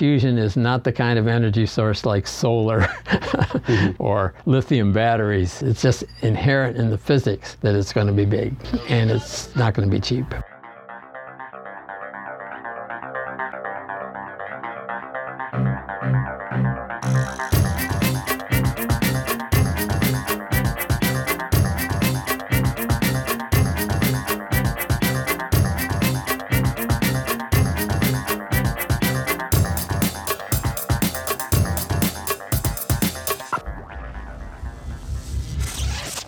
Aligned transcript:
fusion 0.00 0.38
is 0.38 0.56
not 0.56 0.82
the 0.82 0.90
kind 0.90 1.18
of 1.18 1.26
energy 1.26 1.66
source 1.66 2.06
like 2.06 2.26
solar 2.26 2.80
mm-hmm. 3.04 4.02
or 4.02 4.32
lithium 4.46 4.94
batteries. 4.94 5.60
It's 5.60 5.82
just 5.82 6.04
inherent 6.22 6.78
in 6.78 6.88
the 6.88 6.96
physics 6.96 7.58
that 7.60 7.74
it's 7.74 7.92
going 7.92 8.06
to 8.06 8.12
be 8.14 8.24
big, 8.24 8.56
and 8.88 9.10
it's 9.10 9.54
not 9.56 9.74
going 9.74 9.86
to 9.86 9.94
be 9.94 10.00
cheap. 10.00 10.24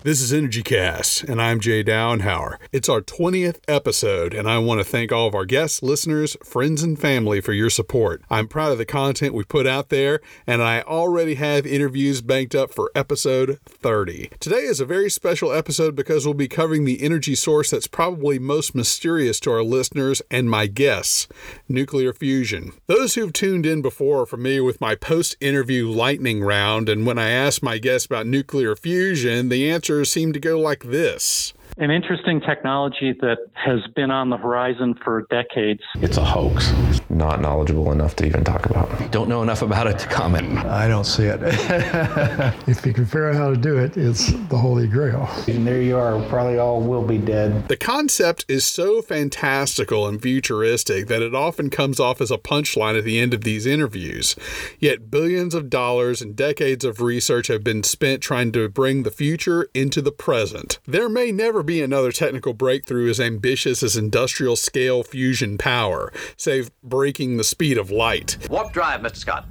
This 0.03 0.21
is 0.21 0.33
Energy 0.33 0.63
Cast, 0.63 1.23
and 1.23 1.41
I'm 1.41 1.61
Jay 1.61 1.81
Downhauer. 1.81 2.57
It's 2.73 2.89
our 2.89 2.99
20th 2.99 3.59
episode, 3.69 4.33
and 4.33 4.49
I 4.49 4.57
want 4.57 4.81
to 4.81 4.83
thank 4.83 5.13
all 5.13 5.27
of 5.27 5.33
our 5.33 5.45
guests, 5.45 5.81
listeners, 5.81 6.35
friends, 6.43 6.83
and 6.83 6.99
family 6.99 7.39
for 7.39 7.53
your 7.53 7.69
support. 7.69 8.21
I'm 8.29 8.49
proud 8.49 8.73
of 8.73 8.77
the 8.77 8.85
content 8.85 9.33
we 9.33 9.45
put 9.45 9.65
out 9.65 9.87
there, 9.87 10.19
and 10.45 10.61
I 10.61 10.81
already 10.81 11.35
have 11.35 11.65
interviews 11.65 12.21
banked 12.21 12.53
up 12.53 12.73
for 12.73 12.91
episode 12.93 13.59
30. 13.65 14.31
Today 14.41 14.63
is 14.63 14.81
a 14.81 14.85
very 14.85 15.09
special 15.09 15.53
episode 15.53 15.95
because 15.95 16.25
we'll 16.25 16.33
be 16.33 16.49
covering 16.49 16.83
the 16.83 17.01
energy 17.01 17.33
source 17.33 17.71
that's 17.71 17.87
probably 17.87 18.37
most 18.39 18.75
mysterious 18.75 19.39
to 19.39 19.51
our 19.51 19.63
listeners 19.63 20.21
and 20.29 20.49
my 20.49 20.67
guests 20.67 21.29
nuclear 21.69 22.11
fusion. 22.11 22.73
Those 22.87 23.15
who've 23.15 23.31
tuned 23.31 23.65
in 23.65 23.81
before 23.81 24.23
are 24.23 24.25
familiar 24.25 24.65
with 24.65 24.81
my 24.81 24.95
post 24.95 25.37
interview 25.39 25.87
lightning 25.87 26.43
round, 26.43 26.89
and 26.89 27.05
when 27.05 27.17
I 27.17 27.29
asked 27.29 27.63
my 27.63 27.77
guests 27.77 28.05
about 28.05 28.27
nuclear 28.27 28.75
fusion, 28.75 29.47
the 29.47 29.71
answer 29.71 29.92
seem 30.03 30.33
to 30.33 30.39
go 30.39 30.59
like 30.59 30.83
this 30.83 31.53
an 31.77 31.89
interesting 31.89 32.39
technology 32.41 33.15
that 33.21 33.37
has 33.53 33.79
been 33.95 34.11
on 34.11 34.29
the 34.29 34.37
horizon 34.37 34.93
for 35.03 35.25
decades. 35.29 35.81
It's 35.95 36.17
a 36.17 36.23
hoax. 36.23 36.71
Not 37.09 37.41
knowledgeable 37.41 37.91
enough 37.91 38.15
to 38.17 38.25
even 38.25 38.43
talk 38.43 38.65
about. 38.65 39.11
Don't 39.11 39.27
know 39.27 39.41
enough 39.41 39.61
about 39.61 39.87
it 39.87 39.99
to 39.99 40.07
comment. 40.07 40.59
I 40.65 40.87
don't 40.87 41.05
see 41.05 41.23
it. 41.23 41.39
if 42.67 42.85
you 42.85 42.93
can 42.93 43.05
figure 43.05 43.29
out 43.29 43.35
how 43.35 43.49
to 43.49 43.57
do 43.57 43.77
it, 43.77 43.97
it's 43.97 44.31
the 44.49 44.57
holy 44.57 44.87
grail. 44.87 45.29
And 45.47 45.65
there 45.65 45.81
you 45.81 45.97
are. 45.97 46.21
Probably 46.29 46.57
all 46.57 46.81
will 46.81 47.05
be 47.05 47.17
dead. 47.17 47.67
The 47.69 47.77
concept 47.77 48.45
is 48.47 48.65
so 48.65 49.01
fantastical 49.01 50.07
and 50.07 50.21
futuristic 50.21 51.07
that 51.07 51.21
it 51.21 51.33
often 51.33 51.69
comes 51.69 51.99
off 51.99 52.21
as 52.21 52.31
a 52.31 52.37
punchline 52.37 52.97
at 52.97 53.03
the 53.03 53.19
end 53.19 53.33
of 53.33 53.43
these 53.43 53.65
interviews. 53.65 54.35
Yet 54.79 55.09
billions 55.09 55.55
of 55.55 55.69
dollars 55.69 56.21
and 56.21 56.35
decades 56.35 56.85
of 56.85 57.01
research 57.01 57.47
have 57.47 57.63
been 57.63 57.83
spent 57.83 58.21
trying 58.21 58.51
to 58.53 58.69
bring 58.69 59.03
the 59.03 59.11
future 59.11 59.69
into 59.73 60.01
the 60.01 60.11
present. 60.11 60.79
There 60.85 61.09
may 61.09 61.31
never 61.31 61.62
be 61.63 61.81
another 61.81 62.11
technical 62.11 62.53
breakthrough 62.53 63.09
as 63.09 63.19
ambitious 63.19 63.81
as 63.83 63.97
industrial 63.97 64.55
scale 64.55 65.03
fusion 65.03 65.57
power, 65.57 66.11
save 66.37 66.71
breaking 66.81 67.37
the 67.37 67.43
speed 67.43 67.77
of 67.77 67.89
light. 67.89 68.37
Warp 68.49 68.73
drive, 68.73 69.01
Mr. 69.01 69.17
Scott. 69.17 69.47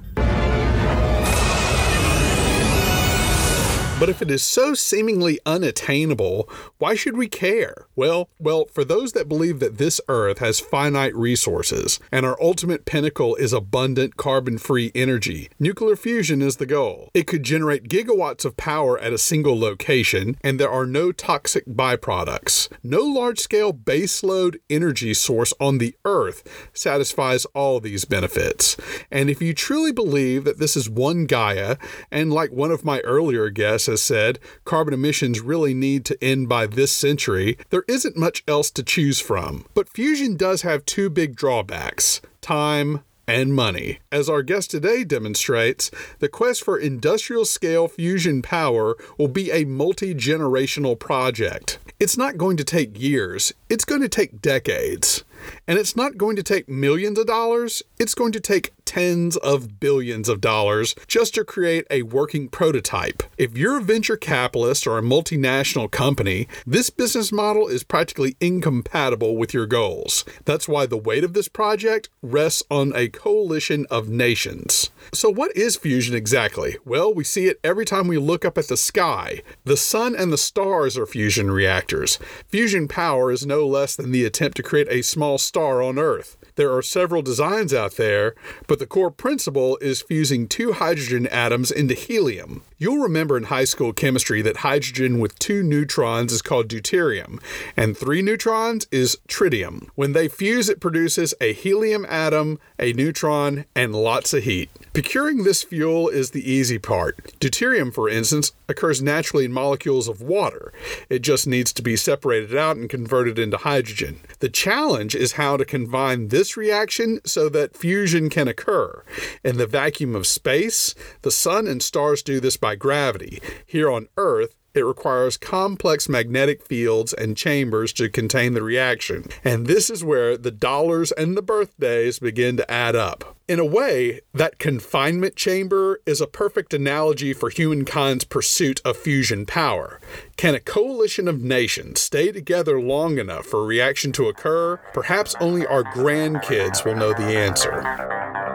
But 4.03 4.09
if 4.09 4.21
it 4.21 4.29
is 4.29 4.43
so 4.43 4.73
seemingly 4.73 5.39
unattainable, 5.45 6.49
why 6.77 6.93
should 6.93 7.15
we 7.15 7.29
care? 7.29 7.87
Well, 7.95 8.27
well, 8.37 8.65
for 8.65 8.83
those 8.83 9.13
that 9.13 9.29
believe 9.29 9.61
that 9.61 9.77
this 9.77 10.01
earth 10.09 10.39
has 10.39 10.59
finite 10.59 11.15
resources 11.15 12.01
and 12.11 12.25
our 12.25 12.37
ultimate 12.41 12.83
pinnacle 12.83 13.35
is 13.35 13.53
abundant 13.53 14.17
carbon-free 14.17 14.91
energy, 14.93 15.49
nuclear 15.57 15.95
fusion 15.95 16.41
is 16.41 16.57
the 16.57 16.65
goal. 16.65 17.11
It 17.13 17.27
could 17.27 17.43
generate 17.43 17.87
gigawatts 17.87 18.43
of 18.43 18.57
power 18.57 18.99
at 18.99 19.13
a 19.13 19.17
single 19.17 19.57
location 19.57 20.35
and 20.41 20.59
there 20.59 20.69
are 20.69 20.85
no 20.85 21.13
toxic 21.13 21.65
byproducts. 21.65 22.67
No 22.83 23.03
large-scale 23.03 23.71
baseload 23.71 24.59
energy 24.69 25.13
source 25.13 25.53
on 25.61 25.77
the 25.77 25.95
earth 26.03 26.43
satisfies 26.73 27.45
all 27.55 27.79
these 27.79 28.03
benefits. 28.03 28.75
And 29.09 29.29
if 29.29 29.41
you 29.41 29.53
truly 29.53 29.93
believe 29.93 30.43
that 30.43 30.59
this 30.59 30.75
is 30.75 30.89
one 30.89 31.25
Gaia 31.25 31.77
and 32.11 32.33
like 32.33 32.51
one 32.51 32.71
of 32.71 32.83
my 32.83 32.99
earlier 32.99 33.49
guests 33.49 33.92
has 33.93 34.01
said, 34.01 34.39
carbon 34.65 34.93
emissions 34.93 35.39
really 35.39 35.73
need 35.73 36.03
to 36.05 36.23
end 36.23 36.49
by 36.49 36.65
this 36.65 36.91
century, 36.91 37.57
there 37.69 37.85
isn't 37.87 38.17
much 38.17 38.43
else 38.47 38.71
to 38.71 38.83
choose 38.83 39.19
from. 39.19 39.65
But 39.75 39.87
fusion 39.87 40.35
does 40.35 40.63
have 40.63 40.85
two 40.85 41.09
big 41.09 41.35
drawbacks 41.35 42.21
time 42.41 43.01
and 43.27 43.53
money. 43.53 43.99
As 44.11 44.27
our 44.29 44.41
guest 44.41 44.71
today 44.71 45.03
demonstrates, 45.03 45.91
the 46.19 46.27
quest 46.27 46.63
for 46.63 46.77
industrial 46.77 47.45
scale 47.45 47.87
fusion 47.87 48.41
power 48.41 48.97
will 49.17 49.27
be 49.27 49.51
a 49.51 49.63
multi 49.65 50.13
generational 50.13 50.97
project. 50.97 51.79
It's 51.99 52.17
not 52.17 52.37
going 52.37 52.57
to 52.57 52.63
take 52.63 52.99
years, 52.99 53.53
it's 53.69 53.85
going 53.85 54.01
to 54.01 54.09
take 54.09 54.41
decades. 54.41 55.23
And 55.67 55.77
it's 55.77 55.95
not 55.95 56.17
going 56.17 56.35
to 56.35 56.43
take 56.43 56.69
millions 56.69 57.17
of 57.19 57.27
dollars, 57.27 57.83
it's 57.99 58.15
going 58.15 58.31
to 58.33 58.39
take 58.39 58.73
tens 58.85 59.37
of 59.37 59.79
billions 59.79 60.29
of 60.29 60.39
dollars 60.39 60.93
just 61.07 61.33
to 61.33 61.43
create 61.43 61.87
a 61.89 62.03
working 62.03 62.47
prototype. 62.47 63.23
If 63.37 63.57
you're 63.57 63.79
a 63.79 63.81
venture 63.81 64.17
capitalist 64.17 64.85
or 64.85 64.97
a 64.97 65.01
multinational 65.01 65.89
company, 65.89 66.47
this 66.67 66.89
business 66.89 67.31
model 67.31 67.67
is 67.67 67.83
practically 67.83 68.35
incompatible 68.39 69.35
with 69.35 69.53
your 69.53 69.65
goals. 69.65 70.25
That's 70.45 70.67
why 70.67 70.85
the 70.85 70.97
weight 70.97 71.23
of 71.23 71.33
this 71.33 71.47
project 71.47 72.09
rests 72.21 72.61
on 72.69 72.93
a 72.95 73.07
coalition 73.07 73.87
of 73.89 74.09
nations. 74.09 74.91
So, 75.11 75.29
what 75.29 75.55
is 75.55 75.75
fusion 75.75 76.15
exactly? 76.15 76.77
Well, 76.85 77.13
we 77.13 77.23
see 77.23 77.47
it 77.47 77.59
every 77.63 77.85
time 77.85 78.07
we 78.07 78.17
look 78.17 78.45
up 78.45 78.57
at 78.57 78.67
the 78.67 78.77
sky. 78.77 79.41
The 79.63 79.77
sun 79.77 80.15
and 80.15 80.31
the 80.31 80.37
stars 80.37 80.97
are 80.97 81.05
fusion 81.05 81.51
reactors. 81.51 82.19
Fusion 82.47 82.87
power 82.87 83.31
is 83.31 83.45
no 83.45 83.67
less 83.67 83.95
than 83.95 84.11
the 84.11 84.25
attempt 84.25 84.57
to 84.57 84.63
create 84.63 84.87
a 84.89 85.01
small 85.33 85.37
star 85.39 85.81
on 85.81 85.97
Earth. 85.97 86.37
There 86.55 86.75
are 86.75 86.83
several 86.83 87.23
designs 87.23 87.73
out 87.73 87.93
there, 87.93 88.35
but 88.67 88.77
the 88.77 88.85
core 88.85 89.09
principle 89.09 89.77
is 89.81 90.03
fusing 90.03 90.47
two 90.47 90.73
hydrogen 90.73 91.25
atoms 91.27 91.71
into 91.71 91.95
helium. 91.95 92.61
You'll 92.77 93.01
remember 93.01 93.35
in 93.35 93.45
high 93.45 93.63
school 93.63 93.93
chemistry 93.93 94.43
that 94.43 94.57
hydrogen 94.57 95.19
with 95.19 95.39
two 95.39 95.63
neutrons 95.63 96.31
is 96.31 96.43
called 96.43 96.67
deuterium, 96.67 97.41
and 97.75 97.97
three 97.97 98.21
neutrons 98.21 98.85
is 98.91 99.17
tritium. 99.27 99.87
When 99.95 100.13
they 100.13 100.27
fuse, 100.27 100.69
it 100.69 100.79
produces 100.79 101.33
a 101.41 101.53
helium 101.53 102.05
atom, 102.07 102.59
a 102.77 102.93
neutron, 102.93 103.65
and 103.75 103.95
lots 103.95 104.35
of 104.35 104.43
heat. 104.43 104.69
Procuring 104.93 105.43
this 105.43 105.63
fuel 105.63 106.07
is 106.07 106.31
the 106.31 106.47
easy 106.47 106.77
part. 106.77 107.33
Deuterium, 107.39 107.91
for 107.91 108.07
instance, 108.07 108.51
occurs 108.69 109.01
naturally 109.01 109.45
in 109.45 109.51
molecules 109.51 110.07
of 110.07 110.21
water. 110.21 110.71
It 111.09 111.23
just 111.23 111.47
needs 111.47 111.73
to 111.73 111.81
be 111.81 111.95
separated 111.95 112.55
out 112.55 112.77
and 112.77 112.87
converted 112.87 113.39
into 113.39 113.57
hydrogen. 113.57 114.19
The 114.37 114.49
challenge 114.49 115.15
is 115.15 115.31
how 115.31 115.57
to 115.57 115.65
combine 115.65 116.27
this 116.27 116.55
reaction 116.55 117.21
so 117.25 117.49
that 117.49 117.75
fusion 117.75 118.29
can 118.29 118.47
occur. 118.47 119.03
In 119.43 119.57
the 119.57 119.65
vacuum 119.65 120.13
of 120.13 120.27
space, 120.27 120.93
the 121.23 121.31
sun 121.31 121.65
and 121.65 121.81
stars 121.81 122.21
do 122.21 122.39
this 122.39 122.55
by 122.55 122.75
gravity. 122.75 123.41
Here 123.65 123.89
on 123.89 124.09
Earth, 124.15 124.55
it 124.73 124.81
requires 124.81 125.37
complex 125.37 126.09
magnetic 126.09 126.63
fields 126.63 127.13
and 127.13 127.37
chambers 127.37 127.93
to 127.93 128.09
contain 128.09 128.53
the 128.53 128.63
reaction. 128.63 129.25
And 129.43 129.67
this 129.67 129.89
is 129.89 130.03
where 130.03 130.35
the 130.37 130.51
dollars 130.51 131.11
and 131.11 131.37
the 131.37 131.41
birthdays 131.41 132.19
begin 132.19 132.57
to 132.57 132.71
add 132.71 132.95
up. 132.95 133.35
In 133.47 133.59
a 133.59 133.65
way, 133.65 134.21
that 134.33 134.57
confinement 134.57 135.35
chamber 135.35 135.99
is 136.05 136.21
a 136.21 136.27
perfect 136.27 136.73
analogy 136.73 137.33
for 137.33 137.49
humankind's 137.49 138.23
pursuit 138.23 138.81
of 138.85 138.97
fusion 138.97 139.45
power. 139.45 139.99
Can 140.37 140.55
a 140.55 140.59
coalition 140.59 141.27
of 141.27 141.41
nations 141.41 141.99
stay 141.99 142.31
together 142.31 142.81
long 142.81 143.19
enough 143.19 143.45
for 143.45 143.59
a 143.59 143.65
reaction 143.65 144.11
to 144.13 144.27
occur? 144.27 144.77
Perhaps 144.93 145.35
only 145.39 145.67
our 145.67 145.83
grandkids 145.83 146.85
will 146.85 146.95
know 146.95 147.13
the 147.13 147.37
answer. 147.37 148.52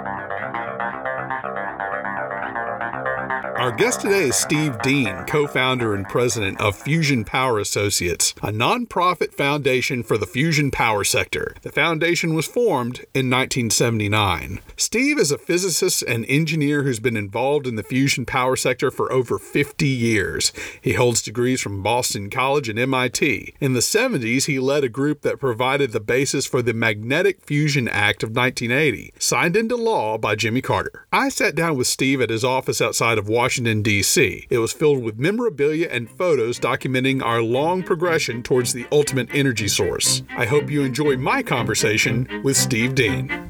Our 3.58 3.72
guest 3.72 4.02
today 4.02 4.28
is 4.28 4.36
Steve 4.36 4.80
Dean, 4.82 5.24
co 5.26 5.48
founder 5.48 5.92
and 5.92 6.08
president 6.08 6.60
of 6.60 6.76
Fusion 6.76 7.24
Power 7.24 7.58
Associates, 7.58 8.32
a 8.40 8.52
nonprofit 8.52 9.34
foundation 9.34 10.04
for 10.04 10.16
the 10.16 10.28
fusion 10.28 10.70
power 10.70 11.02
sector. 11.02 11.56
The 11.62 11.72
foundation 11.72 12.34
was 12.34 12.46
formed 12.46 12.98
in 13.14 13.28
1979. 13.28 14.60
Steve 14.76 15.18
is 15.18 15.32
a 15.32 15.38
physicist 15.38 16.04
and 16.04 16.24
engineer 16.28 16.84
who's 16.84 17.00
been 17.00 17.16
involved 17.16 17.66
in 17.66 17.74
the 17.74 17.82
fusion 17.82 18.24
power 18.24 18.54
sector 18.54 18.92
for 18.92 19.10
over 19.10 19.40
50 19.40 19.88
years. 19.88 20.52
He 20.80 20.92
holds 20.92 21.20
degrees 21.20 21.60
from 21.60 21.82
Boston 21.82 22.30
College 22.30 22.68
and 22.68 22.78
MIT. 22.78 23.54
In 23.58 23.72
the 23.72 23.80
70s, 23.80 24.46
he 24.46 24.60
led 24.60 24.84
a 24.84 24.88
group 24.88 25.22
that 25.22 25.40
provided 25.40 25.90
the 25.90 25.98
basis 25.98 26.46
for 26.46 26.62
the 26.62 26.74
Magnetic 26.74 27.40
Fusion 27.40 27.88
Act 27.88 28.22
of 28.22 28.30
1980, 28.30 29.14
signed 29.18 29.56
into 29.56 29.74
law 29.74 30.16
by 30.16 30.36
Jimmy 30.36 30.62
Carter. 30.62 31.08
I 31.12 31.28
sat 31.28 31.56
down 31.56 31.76
with 31.76 31.88
Steve 31.88 32.20
at 32.20 32.30
his 32.30 32.44
office 32.44 32.80
outside 32.80 33.18
of 33.18 33.28
Washington. 33.28 33.47
Washington, 33.48 33.80
D.C. 33.80 34.46
It 34.50 34.58
was 34.58 34.74
filled 34.74 35.02
with 35.02 35.18
memorabilia 35.18 35.88
and 35.90 36.10
photos 36.10 36.60
documenting 36.60 37.22
our 37.22 37.40
long 37.40 37.82
progression 37.82 38.42
towards 38.42 38.74
the 38.74 38.84
ultimate 38.92 39.30
energy 39.32 39.68
source. 39.68 40.22
I 40.36 40.44
hope 40.44 40.68
you 40.68 40.82
enjoy 40.82 41.16
my 41.16 41.42
conversation 41.42 42.42
with 42.44 42.58
Steve 42.58 42.94
Dean. 42.94 43.47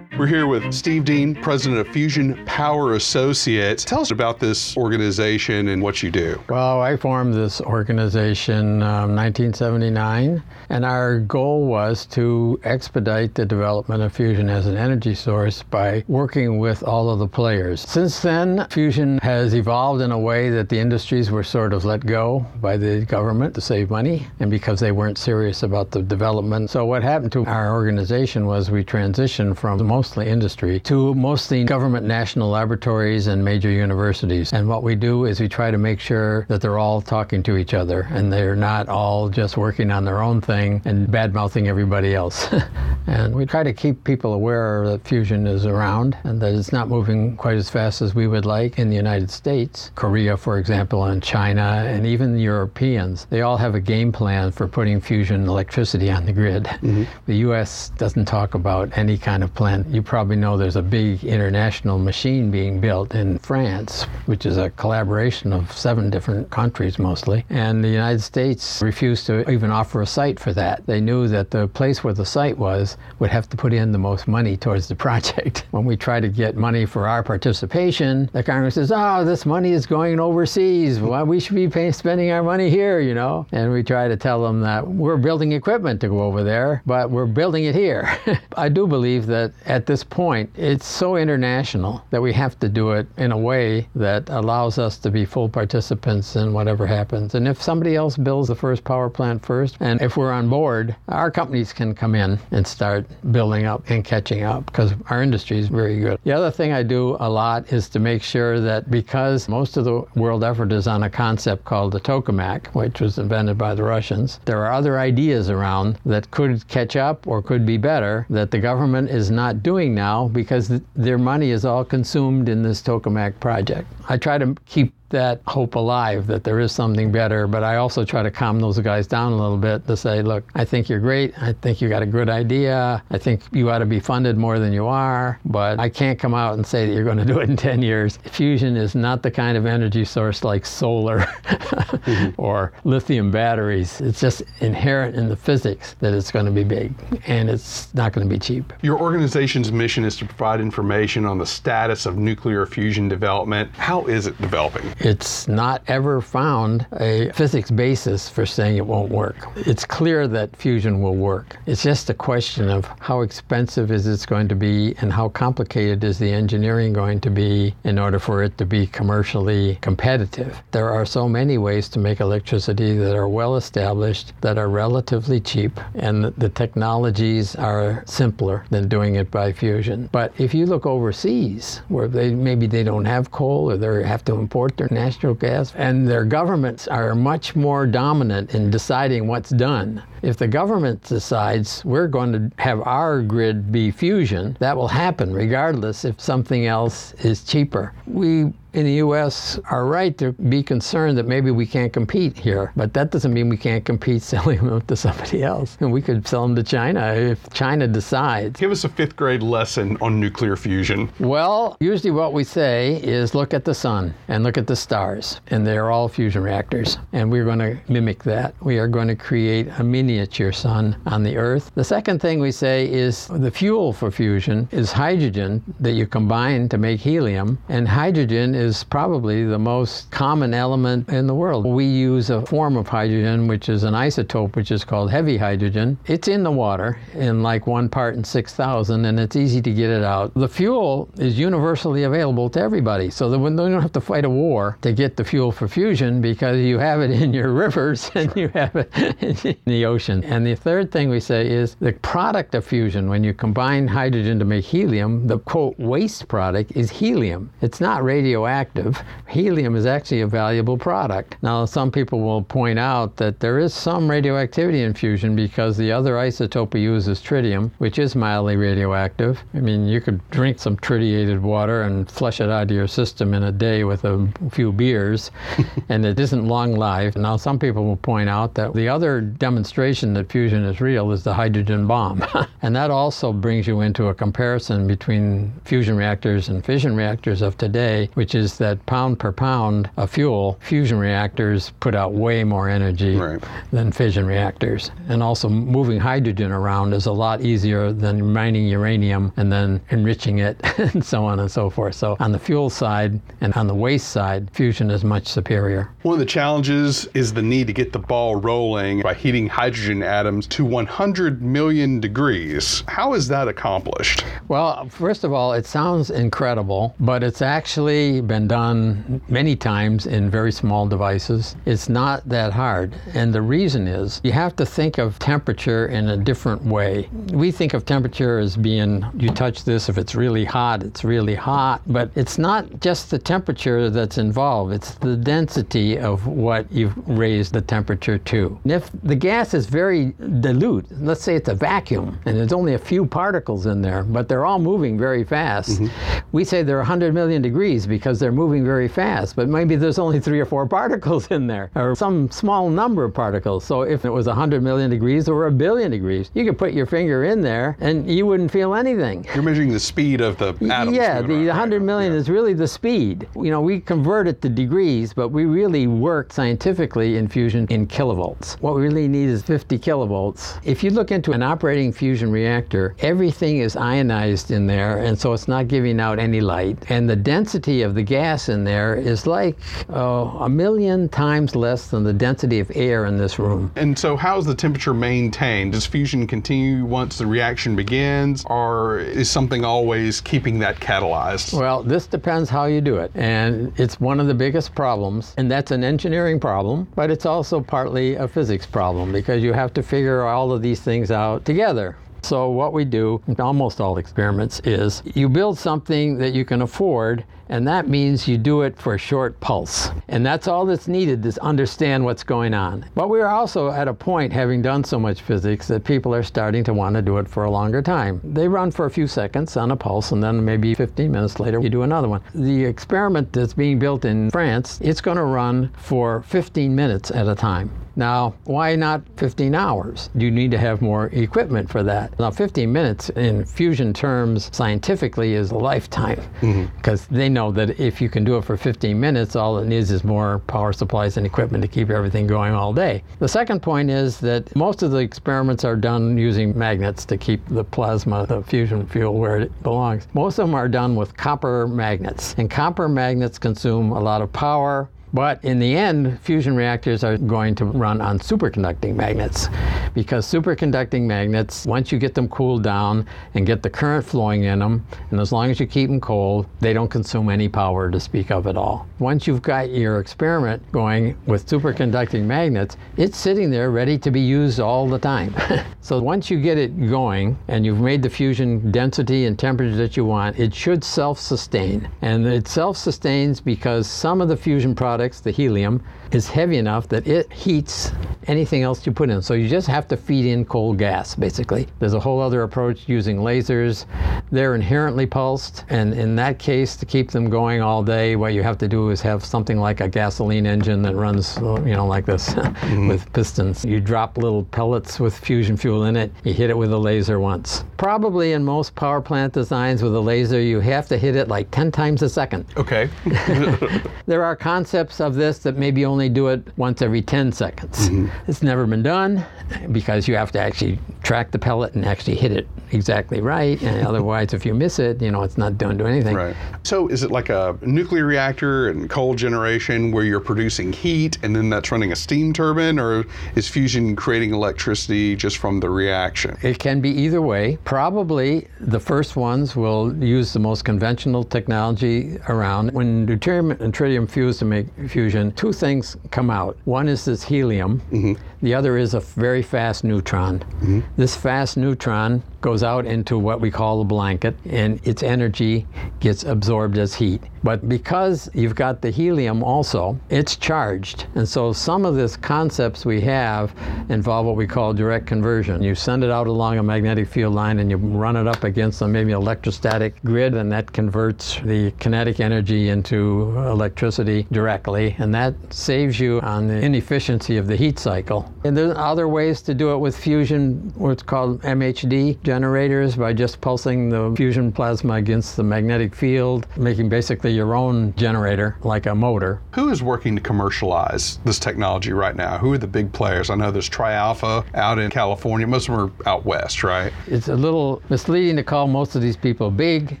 We're 0.16 0.28
here 0.28 0.46
with 0.46 0.72
Steve 0.72 1.04
Dean, 1.04 1.34
president 1.34 1.80
of 1.80 1.92
Fusion 1.92 2.44
Power 2.46 2.94
Associates. 2.94 3.84
Tell 3.84 4.00
us 4.00 4.12
about 4.12 4.38
this 4.38 4.76
organization 4.76 5.66
and 5.66 5.82
what 5.82 6.04
you 6.04 6.10
do. 6.12 6.40
Well, 6.48 6.80
I 6.80 6.96
formed 6.96 7.34
this 7.34 7.60
organization 7.60 8.80
um, 8.80 9.16
1979, 9.16 10.40
and 10.68 10.84
our 10.84 11.18
goal 11.18 11.66
was 11.66 12.06
to 12.06 12.60
expedite 12.62 13.34
the 13.34 13.44
development 13.44 14.04
of 14.04 14.12
fusion 14.12 14.48
as 14.48 14.66
an 14.66 14.76
energy 14.76 15.16
source 15.16 15.64
by 15.64 16.04
working 16.06 16.60
with 16.60 16.84
all 16.84 17.10
of 17.10 17.18
the 17.18 17.26
players. 17.26 17.80
Since 17.80 18.20
then, 18.20 18.68
fusion 18.70 19.18
has 19.18 19.52
evolved 19.52 20.00
in 20.00 20.12
a 20.12 20.18
way 20.18 20.48
that 20.48 20.68
the 20.68 20.78
industries 20.78 21.32
were 21.32 21.42
sort 21.42 21.72
of 21.72 21.84
let 21.84 22.06
go 22.06 22.46
by 22.60 22.76
the 22.76 23.04
government 23.04 23.52
to 23.56 23.60
save 23.60 23.90
money 23.90 24.28
and 24.38 24.48
because 24.48 24.78
they 24.78 24.92
weren't 24.92 25.18
serious 25.18 25.64
about 25.64 25.90
the 25.90 26.02
development. 26.02 26.70
So, 26.70 26.84
what 26.84 27.02
happened 27.02 27.32
to 27.32 27.44
our 27.46 27.72
organization 27.74 28.46
was 28.46 28.70
we 28.70 28.84
transitioned 28.84 29.58
from 29.58 29.78
mostly 30.04 30.28
industry 30.28 30.78
to 30.80 31.14
mostly 31.14 31.64
government 31.64 32.04
national 32.04 32.50
laboratories 32.50 33.26
and 33.26 33.42
major 33.42 33.70
universities. 33.70 34.52
And 34.52 34.68
what 34.68 34.82
we 34.82 34.94
do 34.94 35.24
is 35.24 35.40
we 35.40 35.48
try 35.48 35.70
to 35.70 35.78
make 35.78 35.98
sure 35.98 36.44
that 36.50 36.60
they're 36.60 36.78
all 36.78 37.00
talking 37.00 37.42
to 37.44 37.56
each 37.56 37.72
other 37.72 38.06
and 38.10 38.30
they're 38.30 38.54
not 38.54 38.90
all 38.90 39.30
just 39.30 39.56
working 39.56 39.90
on 39.90 40.04
their 40.04 40.20
own 40.20 40.42
thing 40.42 40.82
and 40.84 41.10
bad 41.10 41.32
mouthing 41.32 41.68
everybody 41.68 42.14
else. 42.14 42.48
and 43.06 43.34
we 43.34 43.46
try 43.46 43.62
to 43.62 43.72
keep 43.72 44.04
people 44.04 44.34
aware 44.34 44.86
that 44.86 45.08
fusion 45.08 45.46
is 45.46 45.64
around 45.64 46.18
and 46.24 46.38
that 46.42 46.52
it's 46.52 46.70
not 46.70 46.88
moving 46.88 47.34
quite 47.38 47.56
as 47.56 47.70
fast 47.70 48.02
as 48.02 48.14
we 48.14 48.26
would 48.26 48.44
like 48.44 48.78
in 48.78 48.90
the 48.90 48.96
United 48.96 49.30
States. 49.30 49.90
Korea, 49.94 50.36
for 50.36 50.58
example, 50.58 51.04
and 51.04 51.22
China, 51.22 51.82
and 51.86 52.04
even 52.04 52.34
the 52.34 52.42
Europeans, 52.42 53.26
they 53.30 53.40
all 53.40 53.56
have 53.56 53.74
a 53.74 53.80
game 53.80 54.12
plan 54.12 54.52
for 54.52 54.68
putting 54.68 55.00
fusion 55.00 55.48
electricity 55.48 56.10
on 56.10 56.26
the 56.26 56.32
grid. 56.32 56.64
Mm-hmm. 56.64 57.04
The 57.24 57.36
U.S. 57.48 57.88
doesn't 57.96 58.26
talk 58.26 58.52
about 58.52 58.98
any 58.98 59.16
kind 59.16 59.42
of 59.42 59.54
plan. 59.54 59.86
You 59.94 60.02
probably 60.02 60.34
know 60.34 60.56
there's 60.56 60.74
a 60.74 60.82
big 60.82 61.22
international 61.22 62.00
machine 62.00 62.50
being 62.50 62.80
built 62.80 63.14
in 63.14 63.38
France, 63.38 64.02
which 64.26 64.44
is 64.44 64.56
a 64.56 64.70
collaboration 64.70 65.52
of 65.52 65.70
seven 65.70 66.10
different 66.10 66.50
countries 66.50 66.98
mostly. 66.98 67.44
And 67.48 67.84
the 67.84 67.90
United 67.90 68.20
States 68.20 68.82
refused 68.82 69.24
to 69.26 69.48
even 69.48 69.70
offer 69.70 70.02
a 70.02 70.06
site 70.06 70.40
for 70.40 70.52
that. 70.54 70.84
They 70.86 71.00
knew 71.00 71.28
that 71.28 71.52
the 71.52 71.68
place 71.68 72.02
where 72.02 72.12
the 72.12 72.26
site 72.26 72.58
was 72.58 72.96
would 73.20 73.30
have 73.30 73.48
to 73.50 73.56
put 73.56 73.72
in 73.72 73.92
the 73.92 73.98
most 73.98 74.26
money 74.26 74.56
towards 74.56 74.88
the 74.88 74.96
project. 75.04 75.64
when 75.70 75.84
we 75.84 75.96
try 75.96 76.18
to 76.18 76.28
get 76.28 76.56
money 76.56 76.86
for 76.86 77.06
our 77.06 77.22
participation, 77.22 78.28
the 78.32 78.42
Congress 78.42 78.74
says, 78.74 78.90
oh, 78.92 79.24
this 79.24 79.46
money 79.46 79.70
is 79.70 79.86
going 79.86 80.18
overseas. 80.18 80.98
Well, 80.98 81.24
we 81.24 81.38
should 81.38 81.54
be 81.54 81.92
spending 81.92 82.32
our 82.32 82.42
money 82.42 82.68
here, 82.68 82.98
you 82.98 83.14
know? 83.14 83.46
And 83.52 83.70
we 83.70 83.84
try 83.84 84.08
to 84.08 84.16
tell 84.16 84.42
them 84.42 84.60
that 84.62 84.84
we're 84.84 85.18
building 85.18 85.52
equipment 85.52 86.00
to 86.00 86.08
go 86.08 86.22
over 86.22 86.42
there, 86.42 86.82
but 86.84 87.12
we're 87.12 87.26
building 87.26 87.62
it 87.62 87.76
here. 87.76 88.18
I 88.56 88.68
do 88.68 88.88
believe 88.88 89.26
that 89.26 89.52
at 89.66 89.83
this 89.86 90.04
point, 90.04 90.50
it's 90.56 90.86
so 90.86 91.16
international 91.16 92.04
that 92.10 92.22
we 92.22 92.32
have 92.32 92.58
to 92.60 92.68
do 92.68 92.92
it 92.92 93.06
in 93.16 93.32
a 93.32 93.38
way 93.38 93.88
that 93.94 94.28
allows 94.30 94.78
us 94.78 94.98
to 94.98 95.10
be 95.10 95.24
full 95.24 95.48
participants 95.48 96.36
in 96.36 96.52
whatever 96.52 96.86
happens. 96.86 97.34
And 97.34 97.46
if 97.46 97.60
somebody 97.60 97.96
else 97.96 98.16
builds 98.16 98.48
the 98.48 98.54
first 98.54 98.84
power 98.84 99.10
plant 99.10 99.44
first, 99.44 99.76
and 99.80 100.00
if 100.00 100.16
we're 100.16 100.32
on 100.32 100.48
board, 100.48 100.96
our 101.08 101.30
companies 101.30 101.72
can 101.72 101.94
come 101.94 102.14
in 102.14 102.38
and 102.50 102.66
start 102.66 103.06
building 103.32 103.66
up 103.66 103.88
and 103.90 104.04
catching 104.04 104.42
up 104.42 104.66
because 104.66 104.94
our 105.10 105.22
industry 105.22 105.58
is 105.58 105.68
very 105.68 106.00
good. 106.00 106.18
The 106.24 106.32
other 106.32 106.50
thing 106.50 106.72
I 106.72 106.82
do 106.82 107.16
a 107.20 107.28
lot 107.28 107.72
is 107.72 107.88
to 107.90 107.98
make 107.98 108.22
sure 108.22 108.60
that 108.60 108.90
because 108.90 109.48
most 109.48 109.76
of 109.76 109.84
the 109.84 110.02
world 110.14 110.44
effort 110.44 110.72
is 110.72 110.86
on 110.86 111.02
a 111.02 111.10
concept 111.10 111.64
called 111.64 111.92
the 111.92 112.00
tokamak, 112.00 112.68
which 112.68 113.00
was 113.00 113.18
invented 113.18 113.58
by 113.58 113.74
the 113.74 113.82
Russians, 113.82 114.40
there 114.44 114.64
are 114.64 114.72
other 114.72 114.98
ideas 114.98 115.50
around 115.50 115.98
that 116.06 116.30
could 116.30 116.66
catch 116.68 116.96
up 116.96 117.26
or 117.26 117.42
could 117.42 117.66
be 117.66 117.76
better 117.76 118.26
that 118.30 118.50
the 118.50 118.58
government 118.58 119.10
is 119.10 119.30
not 119.30 119.62
doing 119.62 119.73
now 119.82 120.28
because 120.28 120.68
th- 120.68 120.82
their 120.94 121.18
money 121.18 121.50
is 121.50 121.64
all 121.64 121.84
consumed 121.84 122.48
in 122.48 122.62
this 122.62 122.80
tokamak 122.80 123.38
project. 123.40 123.86
I 124.08 124.16
try 124.16 124.38
to 124.38 124.54
keep 124.66 124.92
that 125.10 125.40
hope 125.46 125.74
alive 125.74 126.26
that 126.26 126.44
there 126.44 126.60
is 126.60 126.72
something 126.72 127.12
better. 127.12 127.46
But 127.46 127.62
I 127.62 127.76
also 127.76 128.04
try 128.04 128.22
to 128.22 128.30
calm 128.30 128.60
those 128.60 128.78
guys 128.80 129.06
down 129.06 129.32
a 129.32 129.36
little 129.36 129.56
bit 129.56 129.86
to 129.86 129.96
say, 129.96 130.22
look, 130.22 130.50
I 130.54 130.64
think 130.64 130.88
you're 130.88 131.00
great. 131.00 131.40
I 131.40 131.52
think 131.52 131.80
you 131.80 131.88
got 131.88 132.02
a 132.02 132.06
good 132.06 132.28
idea. 132.28 133.02
I 133.10 133.18
think 133.18 133.42
you 133.52 133.70
ought 133.70 133.78
to 133.78 133.86
be 133.86 134.00
funded 134.00 134.36
more 134.36 134.58
than 134.58 134.72
you 134.72 134.86
are. 134.86 135.38
But 135.44 135.78
I 135.78 135.88
can't 135.88 136.18
come 136.18 136.34
out 136.34 136.54
and 136.54 136.66
say 136.66 136.86
that 136.86 136.92
you're 136.92 137.04
going 137.04 137.18
to 137.18 137.24
do 137.24 137.38
it 137.40 137.48
in 137.48 137.56
10 137.56 137.82
years. 137.82 138.18
Fusion 138.24 138.76
is 138.76 138.94
not 138.94 139.22
the 139.22 139.30
kind 139.30 139.56
of 139.56 139.66
energy 139.66 140.04
source 140.04 140.42
like 140.42 140.66
solar 140.66 141.20
mm-hmm. 141.20 142.30
or 142.40 142.72
lithium 142.84 143.30
batteries. 143.30 144.00
It's 144.00 144.20
just 144.20 144.42
inherent 144.60 145.16
in 145.16 145.28
the 145.28 145.36
physics 145.36 145.94
that 146.00 146.14
it's 146.14 146.30
going 146.30 146.46
to 146.46 146.52
be 146.52 146.64
big 146.64 146.94
and 147.26 147.48
it's 147.48 147.92
not 147.94 148.12
going 148.12 148.26
to 148.26 148.32
be 148.32 148.38
cheap. 148.38 148.72
Your 148.82 148.98
organization's 149.00 149.70
mission 149.70 150.04
is 150.04 150.16
to 150.16 150.24
provide 150.24 150.60
information 150.60 151.24
on 151.24 151.38
the 151.38 151.46
status 151.46 152.06
of 152.06 152.16
nuclear 152.16 152.66
fusion 152.66 153.08
development. 153.08 153.70
How 153.76 154.04
is 154.06 154.26
it 154.26 154.40
developing? 154.40 154.93
It's 155.00 155.48
not 155.48 155.82
ever 155.88 156.20
found 156.20 156.86
a 157.00 157.30
physics 157.32 157.70
basis 157.70 158.28
for 158.28 158.46
saying 158.46 158.76
it 158.76 158.86
won't 158.86 159.10
work. 159.10 159.36
It's 159.56 159.84
clear 159.84 160.28
that 160.28 160.54
fusion 160.56 161.00
will 161.00 161.16
work. 161.16 161.56
It's 161.66 161.82
just 161.82 162.10
a 162.10 162.14
question 162.14 162.68
of 162.68 162.86
how 163.00 163.22
expensive 163.22 163.90
is 163.90 164.06
it 164.06 164.26
going 164.26 164.48
to 164.48 164.54
be 164.54 164.94
and 165.00 165.12
how 165.12 165.28
complicated 165.28 166.04
is 166.04 166.18
the 166.18 166.30
engineering 166.30 166.92
going 166.92 167.20
to 167.20 167.30
be 167.30 167.74
in 167.84 167.98
order 167.98 168.18
for 168.18 168.42
it 168.42 168.56
to 168.58 168.66
be 168.66 168.86
commercially 168.86 169.78
competitive. 169.80 170.62
There 170.70 170.90
are 170.90 171.04
so 171.04 171.28
many 171.28 171.58
ways 171.58 171.88
to 171.90 171.98
make 171.98 172.20
electricity 172.20 172.96
that 172.98 173.14
are 173.14 173.28
well 173.28 173.56
established, 173.56 174.32
that 174.40 174.58
are 174.58 174.68
relatively 174.68 175.40
cheap, 175.40 175.78
and 175.94 176.24
the 176.24 176.48
technologies 176.48 177.56
are 177.56 178.04
simpler 178.06 178.64
than 178.70 178.88
doing 178.88 179.16
it 179.16 179.30
by 179.30 179.52
fusion. 179.52 180.08
But 180.12 180.32
if 180.38 180.54
you 180.54 180.66
look 180.66 180.86
overseas, 180.86 181.82
where 181.88 182.08
they 182.08 182.34
maybe 182.34 182.66
they 182.66 182.82
don't 182.84 183.04
have 183.04 183.30
coal 183.30 183.70
or 183.70 183.76
they 183.76 184.06
have 184.06 184.24
to 184.26 184.34
import 184.34 184.80
their 184.88 184.98
natural 184.98 185.34
gas, 185.34 185.74
and 185.74 186.06
their 186.06 186.24
governments 186.24 186.88
are 186.88 187.14
much 187.14 187.56
more 187.56 187.86
dominant 187.86 188.54
in 188.54 188.70
deciding 188.70 189.26
what's 189.26 189.50
done. 189.50 190.02
If 190.22 190.36
the 190.36 190.48
government 190.48 191.02
decides 191.02 191.84
we're 191.84 192.08
going 192.08 192.32
to 192.32 192.50
have 192.62 192.80
our 192.82 193.22
grid 193.22 193.70
be 193.70 193.90
fusion, 193.90 194.56
that 194.60 194.76
will 194.76 194.88
happen 194.88 195.32
regardless 195.32 196.04
if 196.04 196.20
something 196.20 196.66
else 196.66 197.12
is 197.14 197.44
cheaper. 197.44 197.92
We 198.06 198.52
in 198.74 198.84
the 198.84 198.94
U.S. 198.94 199.58
are 199.70 199.86
right 199.86 200.16
to 200.18 200.32
be 200.32 200.62
concerned 200.62 201.16
that 201.16 201.26
maybe 201.26 201.50
we 201.50 201.64
can't 201.64 201.92
compete 201.92 202.36
here, 202.36 202.72
but 202.76 202.92
that 202.94 203.10
doesn't 203.10 203.32
mean 203.32 203.48
we 203.48 203.56
can't 203.56 203.84
compete 203.84 204.22
selling 204.34 204.64
them 204.64 204.80
to 204.82 204.96
somebody 204.96 205.42
else. 205.42 205.76
And 205.80 205.92
we 205.92 206.02
could 206.02 206.26
sell 206.26 206.42
them 206.42 206.56
to 206.56 206.62
China 206.62 207.14
if 207.14 207.48
China 207.52 207.86
decides. 207.86 208.58
Give 208.58 208.72
us 208.72 208.84
a 208.84 208.88
fifth 208.88 209.16
grade 209.16 209.42
lesson 209.42 209.96
on 210.00 210.18
nuclear 210.18 210.56
fusion. 210.56 211.10
Well, 211.20 211.76
usually 211.80 212.10
what 212.10 212.32
we 212.32 212.44
say 212.44 213.00
is 213.02 213.34
look 213.34 213.54
at 213.54 213.64
the 213.64 213.74
sun 213.74 214.14
and 214.28 214.42
look 214.42 214.58
at 214.58 214.66
the 214.66 214.76
stars, 214.76 215.40
and 215.48 215.66
they're 215.66 215.90
all 215.90 216.08
fusion 216.08 216.42
reactors. 216.42 216.98
And 217.12 217.30
we're 217.30 217.44
going 217.44 217.60
to 217.60 217.78
mimic 217.88 218.24
that. 218.24 218.54
We 218.60 218.78
are 218.78 218.88
going 218.88 219.08
to 219.08 219.16
create 219.16 219.68
a 219.78 219.84
miniature 219.84 220.52
sun 220.52 220.96
on 221.06 221.22
the 221.22 221.36
Earth. 221.36 221.70
The 221.74 221.84
second 221.84 222.20
thing 222.20 222.40
we 222.40 222.50
say 222.50 222.90
is 222.92 223.28
the 223.28 223.50
fuel 223.50 223.92
for 223.92 224.10
fusion 224.10 224.68
is 224.72 224.90
hydrogen 224.90 225.62
that 225.78 225.92
you 225.92 226.06
combine 226.06 226.68
to 226.70 226.78
make 226.78 227.00
helium, 227.00 227.58
and 227.68 227.86
hydrogen 227.86 228.54
is 228.54 228.63
is 228.64 228.82
probably 228.82 229.44
the 229.44 229.58
most 229.58 230.10
common 230.10 230.54
element 230.54 231.08
in 231.10 231.26
the 231.26 231.34
world. 231.34 231.66
We 231.66 231.84
use 231.84 232.30
a 232.30 232.44
form 232.46 232.76
of 232.76 232.88
hydrogen, 232.88 233.46
which 233.46 233.68
is 233.68 233.84
an 233.84 233.94
isotope, 233.94 234.56
which 234.56 234.70
is 234.70 234.84
called 234.84 235.10
heavy 235.10 235.36
hydrogen. 235.36 235.98
It's 236.06 236.28
in 236.28 236.42
the 236.42 236.50
water 236.50 236.98
in 237.12 237.42
like 237.42 237.66
one 237.66 237.88
part 237.88 238.14
in 238.14 238.24
6,000, 238.24 239.04
and 239.04 239.20
it's 239.20 239.36
easy 239.36 239.60
to 239.60 239.72
get 239.72 239.90
it 239.90 240.02
out. 240.02 240.32
The 240.34 240.48
fuel 240.48 241.08
is 241.18 241.38
universally 241.38 242.04
available 242.04 242.48
to 242.50 242.60
everybody, 242.60 243.10
so 243.10 243.28
that 243.28 243.38
when 243.38 243.54
they 243.54 243.68
don't 243.68 243.82
have 243.82 243.92
to 243.92 244.00
fight 244.00 244.24
a 244.24 244.30
war 244.30 244.78
to 244.80 244.92
get 244.92 245.16
the 245.16 245.24
fuel 245.24 245.52
for 245.52 245.68
fusion 245.68 246.20
because 246.20 246.58
you 246.58 246.78
have 246.78 247.00
it 247.00 247.10
in 247.10 247.34
your 247.34 247.52
rivers 247.64 248.10
and 248.14 248.34
you 248.34 248.48
have 248.48 248.74
it 248.74 248.90
in 249.44 249.56
the 249.66 249.84
ocean. 249.84 250.24
And 250.24 250.46
the 250.46 250.54
third 250.54 250.90
thing 250.90 251.10
we 251.10 251.20
say 251.20 251.46
is 251.46 251.74
the 251.76 251.92
product 251.92 252.54
of 252.54 252.64
fusion, 252.64 253.08
when 253.08 253.22
you 253.22 253.34
combine 253.34 253.86
hydrogen 253.86 254.38
to 254.38 254.44
make 254.44 254.64
helium, 254.64 255.26
the 255.26 255.38
quote 255.38 255.78
waste 255.78 256.28
product 256.28 256.72
is 256.72 256.90
helium. 256.90 257.50
It's 257.60 257.80
not 257.80 258.02
radioactive 258.02 258.53
radioactive, 258.54 259.02
helium 259.28 259.74
is 259.74 259.84
actually 259.84 260.20
a 260.20 260.26
valuable 260.26 260.78
product. 260.78 261.36
Now, 261.42 261.64
some 261.64 261.90
people 261.90 262.20
will 262.20 262.42
point 262.42 262.78
out 262.78 263.16
that 263.16 263.40
there 263.40 263.58
is 263.58 263.74
some 263.74 264.08
radioactivity 264.08 264.82
in 264.82 264.94
fusion 264.94 265.34
because 265.34 265.76
the 265.76 265.90
other 265.90 266.14
isotope 266.14 266.72
we 266.72 266.80
use 266.82 267.08
is 267.08 267.20
tritium, 267.20 267.72
which 267.78 267.98
is 267.98 268.14
mildly 268.14 268.56
radioactive. 268.56 269.42
I 269.54 269.58
mean, 269.58 269.88
you 269.88 270.00
could 270.00 270.20
drink 270.30 270.60
some 270.60 270.76
tritiated 270.76 271.42
water 271.42 271.82
and 271.82 272.08
flush 272.08 272.40
it 272.40 272.48
out 272.48 272.70
of 272.70 272.70
your 272.70 272.86
system 272.86 273.34
in 273.34 273.42
a 273.42 273.52
day 273.52 273.82
with 273.82 274.04
a 274.04 274.28
few 274.52 274.70
beers, 274.72 275.32
and 275.88 276.06
it 276.06 276.20
isn't 276.20 276.46
long 276.46 276.76
lived. 276.76 277.18
Now, 277.18 277.36
some 277.36 277.58
people 277.58 277.84
will 277.84 277.96
point 277.96 278.28
out 278.28 278.54
that 278.54 278.72
the 278.74 278.88
other 278.88 279.20
demonstration 279.20 280.14
that 280.14 280.30
fusion 280.30 280.64
is 280.64 280.80
real 280.80 281.10
is 281.10 281.24
the 281.24 281.34
hydrogen 281.34 281.88
bomb. 281.88 282.24
and 282.62 282.76
that 282.76 282.92
also 282.92 283.32
brings 283.32 283.66
you 283.66 283.80
into 283.80 284.08
a 284.08 284.14
comparison 284.14 284.86
between 284.86 285.52
fusion 285.64 285.96
reactors 285.96 286.48
and 286.48 286.64
fission 286.64 286.94
reactors 286.94 287.42
of 287.42 287.58
today, 287.58 288.08
which 288.14 288.34
is 288.34 288.43
is 288.44 288.58
that 288.58 288.84
pound 288.86 289.18
per 289.18 289.32
pound 289.32 289.90
of 289.96 290.10
fuel, 290.10 290.58
fusion 290.60 290.98
reactors 290.98 291.72
put 291.80 291.94
out 291.94 292.12
way 292.12 292.44
more 292.44 292.68
energy 292.68 293.16
Right. 293.16 293.42
than 293.72 293.90
fission 293.90 294.26
reactors. 294.26 294.90
And 295.08 295.22
also, 295.22 295.48
moving 295.48 295.98
hydrogen 295.98 296.52
around 296.52 296.92
is 296.92 297.06
a 297.06 297.12
lot 297.12 297.40
easier 297.40 297.90
than 297.92 298.32
mining 298.32 298.68
uranium 298.68 299.32
and 299.36 299.50
then 299.50 299.80
enriching 299.90 300.38
it 300.38 300.60
and 300.78 301.04
so 301.04 301.24
on 301.24 301.40
and 301.40 301.50
so 301.50 301.70
forth. 301.70 301.94
So, 301.94 302.16
on 302.20 302.30
the 302.32 302.38
fuel 302.38 302.70
side 302.70 303.20
and 303.40 303.52
on 303.54 303.66
the 303.66 303.74
waste 303.74 304.10
side, 304.10 304.48
fusion 304.52 304.90
is 304.90 305.02
much 305.04 305.26
superior. 305.26 305.90
One 306.02 306.12
of 306.14 306.18
the 306.20 306.26
challenges 306.26 307.06
is 307.14 307.32
the 307.32 307.42
need 307.42 307.66
to 307.66 307.72
get 307.72 307.92
the 307.92 307.98
ball 307.98 308.36
rolling 308.36 309.00
by 309.02 309.14
heating 309.14 309.48
hydrogen 309.48 310.02
atoms 310.02 310.46
to 310.48 310.64
100 310.64 311.40
million 311.42 311.98
degrees. 312.00 312.84
How 312.88 313.14
is 313.14 313.26
that 313.28 313.48
accomplished? 313.48 314.24
Well, 314.48 314.86
first 314.88 315.24
of 315.24 315.32
all, 315.32 315.54
it 315.54 315.64
sounds 315.66 316.10
incredible, 316.10 316.94
but 317.00 317.22
it's 317.22 317.40
actually 317.42 318.20
been 318.26 318.48
done 318.48 319.20
many 319.28 319.56
times 319.56 320.06
in 320.06 320.30
very 320.30 320.52
small 320.52 320.86
devices. 320.86 321.56
It's 321.66 321.88
not 321.88 322.28
that 322.28 322.52
hard. 322.52 322.94
And 323.14 323.32
the 323.32 323.42
reason 323.42 323.86
is 323.86 324.20
you 324.24 324.32
have 324.32 324.56
to 324.56 324.66
think 324.66 324.98
of 324.98 325.18
temperature 325.18 325.86
in 325.86 326.08
a 326.08 326.16
different 326.16 326.62
way. 326.62 327.08
We 327.32 327.50
think 327.50 327.74
of 327.74 327.84
temperature 327.84 328.38
as 328.38 328.56
being 328.56 329.04
you 329.16 329.28
touch 329.30 329.64
this, 329.64 329.88
if 329.88 329.98
it's 329.98 330.14
really 330.14 330.44
hot, 330.44 330.82
it's 330.82 331.04
really 331.04 331.34
hot. 331.34 331.82
But 331.86 332.10
it's 332.14 332.38
not 332.38 332.80
just 332.80 333.10
the 333.10 333.18
temperature 333.18 333.90
that's 333.90 334.18
involved, 334.18 334.72
it's 334.72 334.94
the 334.94 335.16
density 335.16 335.98
of 335.98 336.26
what 336.26 336.70
you've 336.72 336.96
raised 337.08 337.52
the 337.52 337.60
temperature 337.60 338.18
to. 338.18 338.58
And 338.64 338.72
if 338.72 338.90
the 339.02 339.16
gas 339.16 339.54
is 339.54 339.66
very 339.66 340.14
dilute, 340.40 340.86
let's 341.00 341.22
say 341.22 341.36
it's 341.36 341.48
a 341.48 341.54
vacuum 341.54 342.18
and 342.26 342.36
there's 342.36 342.52
only 342.52 342.74
a 342.74 342.78
few 342.78 343.06
particles 343.06 343.66
in 343.66 343.82
there, 343.82 344.02
but 344.02 344.28
they're 344.28 344.44
all 344.44 344.58
moving 344.58 344.98
very 344.98 345.24
fast. 345.24 345.80
Mm-hmm. 345.80 346.26
We 346.32 346.44
say 346.44 346.62
they're 346.62 346.78
100 346.78 347.14
million 347.14 347.42
degrees 347.42 347.86
because 347.86 348.13
they're 348.18 348.32
moving 348.32 348.64
very 348.64 348.88
fast, 348.88 349.36
but 349.36 349.48
maybe 349.48 349.76
there's 349.76 349.98
only 349.98 350.20
three 350.20 350.40
or 350.40 350.46
four 350.46 350.66
particles 350.78 351.26
in 351.28 351.46
there, 351.46 351.70
or 351.74 351.94
some 351.94 352.30
small 352.30 352.68
number 352.70 353.04
of 353.04 353.14
particles. 353.14 353.64
So 353.64 353.82
if 353.82 354.04
it 354.04 354.10
was 354.10 354.26
100 354.26 354.62
million 354.62 354.90
degrees 354.90 355.28
or 355.28 355.46
a 355.46 355.50
billion 355.52 355.90
degrees, 355.90 356.30
you 356.34 356.44
could 356.44 356.58
put 356.58 356.72
your 356.72 356.86
finger 356.86 357.24
in 357.24 357.40
there 357.40 357.76
and 357.80 358.08
you 358.10 358.26
wouldn't 358.26 358.50
feel 358.50 358.74
anything. 358.74 359.26
You're 359.34 359.42
measuring 359.42 359.72
the 359.72 359.80
speed 359.80 360.20
of 360.20 360.36
the 360.38 360.48
atoms. 360.70 360.96
Yeah, 360.96 361.20
the 361.22 361.34
around, 361.34 361.46
100 361.46 361.76
right? 361.78 361.84
million 361.84 362.12
Yeah. 362.12 362.18
is 362.18 362.28
really 362.30 362.54
the 362.54 362.68
speed. 362.68 363.26
You 363.36 363.50
know, 363.50 363.60
we 363.60 363.80
convert 363.80 364.28
it 364.28 364.40
to 364.42 364.48
degrees, 364.48 365.12
but 365.12 365.28
we 365.30 365.44
really 365.44 365.86
work 365.86 366.32
scientifically 366.32 367.16
in 367.16 367.26
fusion 367.28 367.66
in 367.70 367.86
kilovolts. 367.86 368.54
What 368.60 368.74
we 368.76 368.82
really 368.82 369.08
need 369.08 369.28
is 369.28 369.42
50 369.42 369.78
kilovolts. 369.78 370.58
If 370.64 370.84
you 370.84 370.90
look 370.90 371.10
into 371.10 371.32
an 371.32 371.42
operating 371.42 371.92
fusion 371.92 372.30
reactor, 372.30 372.94
everything 373.00 373.58
is 373.58 373.76
ionized 373.76 374.50
in 374.50 374.66
there, 374.66 374.98
and 374.98 375.18
so 375.18 375.32
it's 375.32 375.48
not 375.48 375.66
giving 375.68 375.98
out 376.00 376.18
any 376.18 376.40
light. 376.40 376.78
And 376.90 377.08
the 377.10 377.16
density 377.16 377.82
of 377.82 377.94
the 377.94 378.02
gas 378.04 378.48
in 378.48 378.64
there 378.64 378.94
is 378.94 379.26
like 379.26 379.56
uh, 379.90 380.38
a 380.40 380.48
million 380.48 381.08
times 381.08 381.56
less 381.56 381.88
than 381.88 382.04
the 382.04 382.12
density 382.12 382.60
of 382.60 382.70
air 382.74 383.06
in 383.06 383.16
this 383.16 383.38
room. 383.38 383.72
And 383.76 383.98
so, 383.98 384.16
how 384.16 384.38
is 384.38 384.44
the 384.44 384.54
temperature 384.54 384.94
maintained? 384.94 385.72
Does 385.72 385.86
fusion 385.86 386.26
continue 386.26 386.84
once 386.84 387.18
the 387.18 387.26
reaction 387.26 387.76
begins, 387.76 388.44
or 388.46 389.00
is 389.00 389.30
something 389.30 389.64
always 389.64 390.20
keeping 390.20 390.58
that 390.60 390.80
catalyzed? 390.80 391.58
Well, 391.58 391.82
this 391.82 392.06
depends 392.06 392.50
how 392.50 392.66
you 392.66 392.80
do 392.80 392.96
it. 392.96 393.10
And 393.14 393.72
it's 393.78 394.00
one 394.00 394.20
of 394.20 394.26
the 394.26 394.34
biggest 394.34 394.74
problems. 394.74 395.34
And 395.36 395.50
that's 395.50 395.70
an 395.70 395.84
engineering 395.84 396.40
problem, 396.40 396.88
but 396.94 397.10
it's 397.10 397.26
also 397.26 397.60
partly 397.60 398.14
a 398.16 398.28
physics 398.28 398.66
problem 398.66 399.12
because 399.12 399.42
you 399.42 399.52
have 399.52 399.72
to 399.74 399.82
figure 399.82 400.22
all 400.24 400.52
of 400.52 400.62
these 400.62 400.80
things 400.80 401.10
out 401.10 401.44
together. 401.44 401.96
So, 402.24 402.48
what 402.48 402.72
we 402.72 402.86
do 402.86 403.20
in 403.26 403.38
almost 403.38 403.82
all 403.82 403.98
experiments 403.98 404.60
is 404.64 405.02
you 405.14 405.28
build 405.28 405.58
something 405.58 406.16
that 406.16 406.32
you 406.32 406.46
can 406.46 406.62
afford, 406.62 407.22
and 407.48 407.66
that 407.68 407.88
means 407.88 408.26
you 408.28 408.38
do 408.38 408.62
it 408.62 408.78
for 408.78 408.94
a 408.94 408.98
short 408.98 409.38
pulse. 409.40 409.90
And 410.08 410.24
that's 410.24 410.48
all 410.48 410.66
that's 410.66 410.88
needed 410.88 411.22
to 411.22 411.42
understand 411.42 412.04
what's 412.04 412.22
going 412.22 412.54
on. 412.54 412.86
But 412.94 413.08
we're 413.08 413.26
also 413.26 413.70
at 413.70 413.88
a 413.88 413.94
point, 413.94 414.32
having 414.32 414.62
done 414.62 414.84
so 414.84 414.98
much 414.98 415.22
physics, 415.22 415.68
that 415.68 415.84
people 415.84 416.14
are 416.14 416.22
starting 416.22 416.64
to 416.64 416.74
want 416.74 416.96
to 416.96 417.02
do 417.02 417.18
it 417.18 417.28
for 417.28 417.44
a 417.44 417.50
longer 417.50 417.82
time. 417.82 418.20
They 418.24 418.48
run 418.48 418.70
for 418.70 418.86
a 418.86 418.90
few 418.90 419.06
seconds 419.06 419.56
on 419.56 419.70
a 419.70 419.76
pulse, 419.76 420.12
and 420.12 420.22
then 420.22 420.44
maybe 420.44 420.74
15 420.74 421.10
minutes 421.10 421.40
later, 421.40 421.60
you 421.60 421.68
do 421.68 421.82
another 421.82 422.08
one. 422.08 422.22
The 422.34 422.64
experiment 422.64 423.32
that's 423.32 423.54
being 423.54 423.78
built 423.78 424.04
in 424.04 424.30
France, 424.30 424.80
it's 424.82 425.00
going 425.00 425.16
to 425.16 425.24
run 425.24 425.70
for 425.76 426.22
15 426.22 426.74
minutes 426.74 427.10
at 427.10 427.28
a 427.28 427.34
time. 427.34 427.70
Now, 427.96 428.34
why 428.44 428.74
not 428.74 429.02
15 429.16 429.54
hours? 429.54 430.10
You 430.14 430.30
need 430.30 430.50
to 430.50 430.58
have 430.58 430.82
more 430.82 431.06
equipment 431.12 431.70
for 431.70 431.82
that. 431.84 432.18
Now, 432.18 432.30
15 432.30 432.72
minutes 432.72 433.10
in 433.10 433.44
fusion 433.44 433.92
terms 433.92 434.50
scientifically 434.52 435.34
is 435.34 435.50
a 435.50 435.56
lifetime 435.56 436.20
mm-hmm. 436.40 436.64
because 436.76 437.06
they 437.06 437.28
know 437.34 437.52
that 437.52 437.78
if 437.78 438.00
you 438.00 438.08
can 438.08 438.24
do 438.24 438.38
it 438.38 438.44
for 438.44 438.56
15 438.56 438.98
minutes, 438.98 439.36
all 439.36 439.58
it 439.58 439.66
needs 439.66 439.90
is 439.90 440.04
more 440.04 440.38
power 440.46 440.72
supplies 440.72 441.16
and 441.16 441.26
equipment 441.26 441.60
to 441.62 441.68
keep 441.68 441.90
everything 441.90 442.26
going 442.26 442.54
all 442.54 442.72
day. 442.72 443.02
The 443.18 443.28
second 443.28 443.60
point 443.60 443.90
is 443.90 444.18
that 444.20 444.54
most 444.56 444.82
of 444.82 444.92
the 444.92 444.98
experiments 444.98 445.64
are 445.64 445.76
done 445.76 446.16
using 446.16 446.56
magnets 446.56 447.04
to 447.06 447.18
keep 447.18 447.46
the 447.48 447.64
plasma, 447.64 448.26
the 448.26 448.42
fusion 448.42 448.86
fuel, 448.86 449.14
where 449.14 449.38
it 449.38 449.62
belongs. 449.62 450.06
Most 450.14 450.38
of 450.38 450.46
them 450.46 450.54
are 450.54 450.68
done 450.68 450.96
with 450.96 451.16
copper 451.16 451.66
magnets, 451.66 452.34
and 452.38 452.50
copper 452.50 452.88
magnets 452.88 453.38
consume 453.38 453.92
a 453.92 454.00
lot 454.00 454.22
of 454.22 454.32
power. 454.32 454.88
But 455.14 455.44
in 455.44 455.60
the 455.60 455.76
end, 455.76 456.20
fusion 456.22 456.56
reactors 456.56 457.04
are 457.04 457.16
going 457.16 457.54
to 457.54 457.64
run 457.64 458.00
on 458.00 458.18
superconducting 458.18 458.96
magnets 458.96 459.48
because 459.94 460.26
superconducting 460.26 461.02
magnets, 461.02 461.66
once 461.66 461.92
you 461.92 462.00
get 462.00 462.14
them 462.14 462.28
cooled 462.28 462.64
down 462.64 463.06
and 463.34 463.46
get 463.46 463.62
the 463.62 463.70
current 463.70 464.04
flowing 464.04 464.42
in 464.42 464.58
them, 464.58 464.84
and 465.12 465.20
as 465.20 465.30
long 465.30 465.52
as 465.52 465.60
you 465.60 465.68
keep 465.68 465.88
them 465.88 466.00
cold, 466.00 466.46
they 466.58 466.72
don't 466.72 466.90
consume 466.90 467.30
any 467.30 467.48
power 467.48 467.92
to 467.92 468.00
speak 468.00 468.32
of 468.32 468.48
at 468.48 468.56
all. 468.56 468.88
Once 468.98 469.28
you've 469.28 469.40
got 469.40 469.70
your 469.70 470.00
experiment 470.00 470.60
going 470.72 471.16
with 471.26 471.46
superconducting 471.46 472.24
magnets, 472.24 472.76
it's 472.96 473.16
sitting 473.16 473.50
there 473.50 473.70
ready 473.70 473.96
to 473.96 474.10
be 474.10 474.20
used 474.20 474.58
all 474.58 474.88
the 474.88 474.98
time. 474.98 475.32
so 475.80 476.00
once 476.00 476.28
you 476.28 476.40
get 476.40 476.58
it 476.58 476.88
going 476.88 477.38
and 477.46 477.64
you've 477.64 477.80
made 477.80 478.02
the 478.02 478.10
fusion 478.10 478.72
density 478.72 479.26
and 479.26 479.38
temperature 479.38 479.76
that 479.76 479.96
you 479.96 480.04
want, 480.04 480.36
it 480.40 480.52
should 480.52 480.82
self-sustain. 480.82 481.88
And 482.02 482.26
it 482.26 482.48
self-sustains 482.48 483.40
because 483.40 483.86
some 483.86 484.20
of 484.20 484.26
the 484.26 484.36
fusion 484.36 484.74
products, 484.74 485.03
the 485.20 485.30
helium, 485.30 485.82
is 486.14 486.28
heavy 486.28 486.58
enough 486.58 486.88
that 486.88 487.06
it 487.06 487.32
heats 487.32 487.92
anything 488.26 488.62
else 488.62 488.86
you 488.86 488.92
put 488.92 489.10
in. 489.10 489.20
So 489.20 489.34
you 489.34 489.48
just 489.48 489.66
have 489.68 489.86
to 489.88 489.96
feed 489.96 490.24
in 490.24 490.44
cold 490.44 490.78
gas, 490.78 491.14
basically. 491.14 491.66
There's 491.78 491.94
a 491.94 492.00
whole 492.00 492.20
other 492.20 492.42
approach 492.42 492.88
using 492.88 493.18
lasers. 493.18 493.86
They're 494.30 494.54
inherently 494.54 495.06
pulsed, 495.06 495.64
and 495.68 495.94
in 495.94 496.16
that 496.16 496.38
case, 496.38 496.76
to 496.76 496.86
keep 496.86 497.10
them 497.10 497.28
going 497.28 497.60
all 497.60 497.82
day, 497.82 498.16
what 498.16 498.32
you 498.32 498.42
have 498.42 498.58
to 498.58 498.68
do 498.68 498.90
is 498.90 499.00
have 499.02 499.24
something 499.24 499.58
like 499.58 499.80
a 499.80 499.88
gasoline 499.88 500.46
engine 500.46 500.82
that 500.82 500.94
runs, 500.94 501.36
you 501.36 501.74
know, 501.74 501.86
like 501.86 502.06
this 502.06 502.30
mm-hmm. 502.34 502.88
with 502.88 503.12
pistons. 503.12 503.64
You 503.64 503.80
drop 503.80 504.16
little 504.16 504.44
pellets 504.44 504.98
with 504.98 505.16
fusion 505.16 505.56
fuel 505.56 505.84
in 505.84 505.96
it, 505.96 506.12
you 506.24 506.32
hit 506.32 506.50
it 506.50 506.56
with 506.56 506.72
a 506.72 506.78
laser 506.78 507.20
once. 507.20 507.64
Probably 507.76 508.32
in 508.32 508.44
most 508.44 508.74
power 508.74 509.00
plant 509.00 509.32
designs 509.34 509.82
with 509.82 509.94
a 509.94 510.00
laser, 510.00 510.40
you 510.40 510.60
have 510.60 510.88
to 510.88 510.96
hit 510.96 511.16
it 511.16 511.28
like 511.28 511.50
10 511.50 511.70
times 511.70 512.02
a 512.02 512.08
second. 512.08 512.46
Okay. 512.56 512.88
There 514.06 514.22
are 514.22 514.36
concepts 514.36 515.00
of 515.00 515.14
this 515.14 515.38
that 515.40 515.56
maybe 515.56 515.86
only 515.86 516.03
do 516.08 516.28
it 516.28 516.46
once 516.56 516.82
every 516.82 517.02
10 517.02 517.32
seconds. 517.32 517.88
Mm-hmm. 517.88 518.30
It's 518.30 518.42
never 518.42 518.66
been 518.66 518.82
done 518.82 519.24
because 519.72 520.08
you 520.08 520.16
have 520.16 520.32
to 520.32 520.40
actually 520.40 520.78
track 521.02 521.30
the 521.30 521.38
pellet 521.38 521.74
and 521.74 521.84
actually 521.84 522.16
hit 522.16 522.32
it 522.32 522.48
exactly 522.72 523.20
right. 523.20 523.60
And 523.62 523.86
otherwise, 523.86 524.32
if 524.32 524.44
you 524.44 524.54
miss 524.54 524.78
it, 524.78 525.00
you 525.00 525.10
know, 525.10 525.22
it's 525.22 525.38
not 525.38 525.58
going 525.58 525.76
to 525.76 525.82
do 525.82 525.88
anything. 525.88 526.14
Right. 526.14 526.36
So 526.62 526.88
is 526.88 527.02
it 527.02 527.10
like 527.10 527.28
a 527.28 527.56
nuclear 527.62 528.06
reactor 528.06 528.70
and 528.70 528.88
coal 528.88 529.14
generation 529.14 529.92
where 529.92 530.04
you're 530.04 530.20
producing 530.20 530.72
heat 530.72 531.18
and 531.22 531.34
then 531.34 531.50
that's 531.50 531.70
running 531.70 531.92
a 531.92 531.96
steam 531.96 532.32
turbine, 532.32 532.78
or 532.78 533.04
is 533.36 533.48
fusion 533.48 533.94
creating 533.96 534.32
electricity 534.34 535.16
just 535.16 535.38
from 535.38 535.60
the 535.60 535.70
reaction? 535.70 536.36
It 536.42 536.58
can 536.58 536.80
be 536.80 536.90
either 536.90 537.22
way. 537.22 537.58
Probably 537.64 538.48
the 538.60 538.80
first 538.80 539.16
ones 539.16 539.54
will 539.54 539.94
use 540.02 540.32
the 540.32 540.40
most 540.40 540.64
conventional 540.64 541.24
technology 541.24 542.18
around. 542.28 542.72
When 542.72 543.06
deuterium 543.06 543.58
and 543.60 543.72
tritium 543.74 544.08
fuse 544.08 544.38
to 544.38 544.44
make 544.44 544.66
fusion, 544.88 545.32
two 545.32 545.52
things 545.52 545.93
come 546.10 546.30
out. 546.30 546.56
One 546.64 546.88
is 546.88 547.04
this 547.04 547.22
helium, 547.24 547.80
mm-hmm. 547.90 548.14
the 548.42 548.54
other 548.54 548.76
is 548.76 548.94
a 548.94 549.00
very 549.00 549.42
fast 549.42 549.84
neutron. 549.84 550.40
Mm-hmm. 550.40 550.80
This 550.96 551.16
fast 551.16 551.56
neutron 551.56 552.22
goes 552.44 552.62
out 552.62 552.84
into 552.84 553.18
what 553.18 553.40
we 553.40 553.50
call 553.50 553.80
a 553.80 553.84
blanket, 553.84 554.36
and 554.50 554.78
its 554.86 555.02
energy 555.02 555.66
gets 555.98 556.24
absorbed 556.24 556.76
as 556.76 556.94
heat. 556.94 557.22
But 557.42 557.66
because 557.70 558.28
you've 558.34 558.54
got 558.54 558.82
the 558.82 558.90
helium 558.90 559.42
also, 559.42 559.98
it's 560.10 560.36
charged. 560.36 561.06
And 561.14 561.26
so 561.26 561.54
some 561.54 561.86
of 561.86 561.96
these 561.96 562.18
concepts 562.18 562.84
we 562.84 563.00
have 563.00 563.54
involve 563.88 564.26
what 564.26 564.36
we 564.36 564.46
call 564.46 564.74
direct 564.74 565.06
conversion. 565.06 565.62
You 565.62 565.74
send 565.74 566.04
it 566.04 566.10
out 566.10 566.26
along 566.26 566.58
a 566.58 566.62
magnetic 566.62 567.08
field 567.08 567.34
line 567.34 567.60
and 567.60 567.70
you 567.70 567.78
run 567.78 568.14
it 568.16 568.26
up 568.26 568.44
against 568.44 568.82
a 568.82 568.88
maybe 568.88 569.12
electrostatic 569.12 570.02
grid, 570.04 570.34
and 570.34 570.52
that 570.52 570.70
converts 570.70 571.40
the 571.44 571.70
kinetic 571.80 572.20
energy 572.20 572.68
into 572.68 573.32
electricity 573.38 574.26
directly. 574.32 574.96
And 574.98 575.14
that 575.14 575.34
saves 575.48 575.98
you 575.98 576.20
on 576.20 576.46
the 576.46 576.60
inefficiency 576.60 577.38
of 577.38 577.46
the 577.46 577.56
heat 577.56 577.78
cycle. 577.78 578.30
And 578.44 578.54
there's 578.54 578.76
other 578.76 579.08
ways 579.08 579.40
to 579.42 579.54
do 579.54 579.72
it 579.72 579.78
with 579.78 579.96
fusion, 579.96 580.72
what's 580.76 581.02
called 581.02 581.40
MHD 581.40 582.22
generators 582.34 582.96
by 582.96 583.12
just 583.12 583.40
pulsing 583.40 583.88
the 583.88 584.12
fusion 584.16 584.50
plasma 584.50 584.94
against 584.94 585.36
the 585.36 585.42
magnetic 585.44 585.94
field, 585.94 586.48
making 586.56 586.88
basically 586.88 587.32
your 587.32 587.54
own 587.54 587.94
generator 587.94 588.56
like 588.64 588.86
a 588.86 588.94
motor. 588.94 589.40
Who 589.52 589.68
is 589.70 589.84
working 589.84 590.16
to 590.16 590.20
commercialize 590.20 591.20
this 591.24 591.38
technology 591.38 591.92
right 591.92 592.16
now? 592.16 592.38
Who 592.38 592.52
are 592.52 592.58
the 592.58 592.66
big 592.66 592.92
players? 592.92 593.30
I 593.30 593.36
know 593.36 593.52
there's 593.52 593.70
TriAlpha 593.70 594.44
out 594.56 594.80
in 594.80 594.90
California. 594.90 595.46
Most 595.46 595.68
of 595.68 595.76
them 595.76 595.92
are 596.04 596.08
out 596.10 596.24
west, 596.24 596.64
right? 596.64 596.92
It's 597.06 597.28
a 597.28 597.36
little 597.36 597.80
misleading 597.88 598.34
to 598.34 598.42
call 598.42 598.66
most 598.66 598.96
of 598.96 599.02
these 599.02 599.16
people 599.16 599.52
big. 599.52 600.00